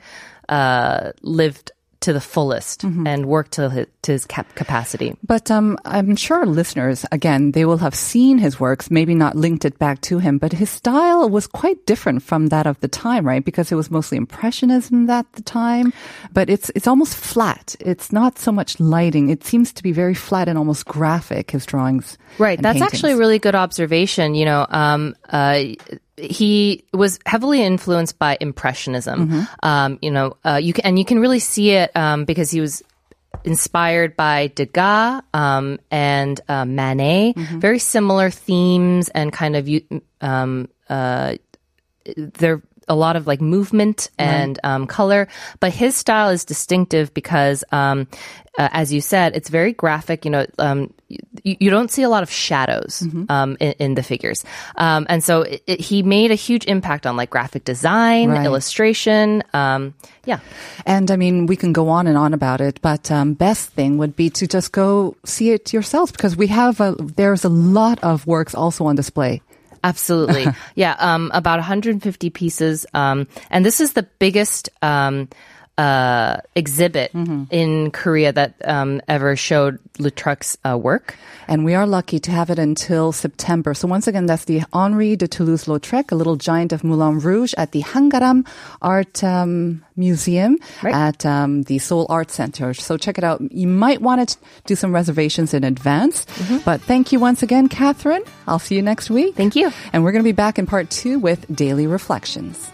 uh, 0.47 1.11
lived 1.21 1.71
to 2.01 2.13
the 2.13 2.21
fullest 2.21 2.83
and 2.83 3.25
work 3.25 3.49
to 3.51 3.69
his, 3.69 3.87
to 4.03 4.13
his 4.13 4.25
cap- 4.25 4.55
capacity. 4.55 5.15
But 5.23 5.51
um, 5.51 5.77
I'm 5.85 6.15
sure 6.15 6.45
listeners, 6.45 7.05
again, 7.11 7.51
they 7.51 7.65
will 7.65 7.77
have 7.77 7.93
seen 7.93 8.37
his 8.37 8.59
works, 8.59 8.89
maybe 8.89 9.13
not 9.13 9.35
linked 9.35 9.65
it 9.65 9.77
back 9.77 9.99
to 10.01 10.19
him, 10.19 10.37
but 10.37 10.53
his 10.53 10.69
style 10.69 11.29
was 11.29 11.45
quite 11.47 11.85
different 11.85 12.23
from 12.23 12.47
that 12.47 12.67
of 12.67 12.79
the 12.79 12.87
time, 12.87 13.27
right? 13.27 13.43
Because 13.43 13.71
it 13.71 13.75
was 13.75 13.91
mostly 13.91 14.17
impressionism 14.17 15.09
at 15.09 15.31
the 15.33 15.41
time, 15.41 15.91
but 16.31 16.49
it's 16.49 16.71
it's 16.75 16.87
almost 16.87 17.15
flat. 17.15 17.75
It's 17.79 18.11
not 18.11 18.39
so 18.39 18.51
much 18.51 18.79
lighting. 18.79 19.29
It 19.29 19.43
seems 19.43 19.73
to 19.73 19.83
be 19.83 19.91
very 19.91 20.15
flat 20.15 20.47
and 20.47 20.57
almost 20.57 20.85
graphic. 20.85 21.51
His 21.51 21.65
drawings, 21.65 22.17
Right. 22.37 22.61
That's 22.61 22.81
actually 22.81 23.13
a 23.13 23.17
really 23.17 23.39
good 23.39 23.55
observation. 23.55 24.35
You 24.35 24.45
know, 24.45 24.67
um, 24.69 25.15
uh, 25.29 25.63
he 26.19 26.85
was 26.93 27.19
heavily 27.25 27.61
influenced 27.63 28.19
by 28.19 28.37
impressionism. 28.39 29.47
Um, 29.63 29.99
you 30.01 30.11
know, 30.11 30.37
uh, 30.45 30.59
you 30.61 30.73
can, 30.73 30.85
and 30.85 30.99
you 30.99 31.05
can 31.05 31.19
really 31.19 31.39
see 31.39 31.71
it 31.71 31.95
um, 31.95 32.25
because 32.25 32.51
he 32.51 32.61
was 32.61 32.83
inspired 33.43 34.15
by 34.15 34.47
Degas 34.47 35.21
um, 35.33 35.79
and 35.91 36.39
uh, 36.47 36.65
Manet. 36.65 37.33
Very 37.59 37.79
similar 37.79 38.29
themes 38.29 39.09
and 39.09 39.31
kind 39.31 39.55
of 39.55 39.69
um, 40.21 40.69
uh, 40.89 41.35
there 42.15 42.61
a 42.89 42.95
lot 42.95 43.15
of 43.15 43.27
like 43.27 43.39
movement 43.41 44.09
and 44.17 44.59
um, 44.63 44.87
color, 44.87 45.27
but 45.59 45.71
his 45.71 45.95
style 45.95 46.29
is 46.29 46.43
distinctive 46.43 47.13
because, 47.13 47.63
um, 47.71 48.07
uh, 48.57 48.67
as 48.73 48.91
you 48.91 48.99
said, 48.99 49.35
it's 49.35 49.49
very 49.49 49.71
graphic. 49.71 50.25
You 50.25 50.31
know, 50.31 50.45
um, 50.57 50.93
you, 51.07 51.55
you 51.59 51.69
don't 51.69 51.89
see 51.91 52.03
a 52.03 52.09
lot 52.09 52.23
of 52.23 52.29
shadows 52.31 53.01
um, 53.29 53.55
in, 53.59 53.73
in 53.79 53.93
the 53.95 54.03
figures, 54.03 54.43
um, 54.75 55.05
and 55.09 55.23
so 55.23 55.43
it, 55.43 55.63
it, 55.67 55.79
he 55.79 56.03
made 56.03 56.31
a 56.31 56.35
huge 56.35 56.65
impact 56.65 57.05
on 57.05 57.15
like 57.15 57.29
graphic 57.29 57.63
design, 57.63 58.29
Right. 58.29 58.45
illustration. 58.45 59.43
Um, 59.53 59.93
yeah, 60.25 60.39
And 60.85 61.09
I 61.09 61.15
mean, 61.15 61.45
we 61.47 61.55
can 61.55 61.73
go 61.73 61.89
on 61.89 62.05
and 62.07 62.17
on 62.17 62.33
about 62.33 62.61
it, 62.61 62.79
but 62.81 63.09
um, 63.11 63.33
best 63.33 63.71
thing 63.71 63.97
would 63.97 64.15
be 64.15 64.29
to 64.31 64.45
just 64.47 64.71
go 64.71 65.15
see 65.25 65.51
it 65.51 65.73
yourselves 65.73 66.11
because 66.11 66.35
we 66.35 66.47
have 66.47 66.79
a, 66.81 66.95
there's 66.99 67.45
a 67.45 67.49
lot 67.49 67.97
of 68.03 68.27
works 68.27 68.53
also 68.53 68.85
on 68.85 68.95
display. 68.95 69.41
Absolutely. 69.83 70.47
yeah. 70.75 70.95
Um, 70.99 71.31
about 71.33 71.59
150 71.59 72.29
pieces. 72.29 72.85
Um, 72.93 73.27
and 73.49 73.65
this 73.65 73.79
is 73.79 73.93
the 73.93 74.03
biggest, 74.19 74.69
um, 74.81 75.29
uh, 75.79 76.37
exhibit 76.59 77.11
in 77.51 77.91
Korea 77.91 78.33
that, 78.33 78.51
um, 78.67 78.99
ever 79.07 79.35
showed 79.39 79.79
Lautrec's, 79.97 80.57
uh, 80.67 80.75
work. 80.77 81.15
And 81.47 81.63
we 81.63 81.73
are 81.73 81.87
lucky 81.87 82.19
to 82.19 82.31
have 82.31 82.49
it 82.51 82.59
until 82.59 83.11
September. 83.11 83.73
So 83.73 83.87
once 83.87 84.05
again, 84.05 84.27
that's 84.27 84.43
the 84.45 84.61
Henri 84.73 85.15
de 85.15 85.27
Toulouse-Lautrec, 85.27 86.11
a 86.11 86.15
little 86.15 86.35
giant 86.35 86.73
of 86.73 86.83
Moulin 86.83 87.19
Rouge 87.19 87.53
at 87.57 87.71
the 87.71 87.81
Hangaram 87.81 88.45
Art 88.81 89.23
um, 89.23 89.81
Museum 89.95 90.57
Right. 90.83 90.93
at 90.93 91.25
um, 91.25 91.63
the 91.63 91.79
Seoul 91.79 92.05
Art 92.09 92.29
Center. 92.29 92.73
So 92.75 92.97
check 92.97 93.17
it 93.17 93.23
out. 93.23 93.39
You 93.51 93.67
might 93.67 94.01
want 94.01 94.19
to 94.29 94.37
do 94.67 94.75
some 94.75 94.93
reservations 94.93 95.53
in 95.53 95.63
advance. 95.63 96.27
But 96.65 96.81
thank 96.81 97.11
you 97.11 97.19
once 97.19 97.41
again, 97.41 97.67
Catherine. 97.69 98.23
I'll 98.47 98.59
see 98.59 98.75
you 98.75 98.83
next 98.83 99.09
week. 99.09 99.35
Thank 99.35 99.55
you. 99.55 99.71
And 99.93 100.03
we're 100.03 100.11
going 100.11 100.23
to 100.23 100.27
be 100.27 100.35
back 100.35 100.59
in 100.59 100.65
part 100.67 100.89
two 100.91 101.17
with 101.19 101.47
Daily 101.53 101.87
Reflections. 101.87 102.69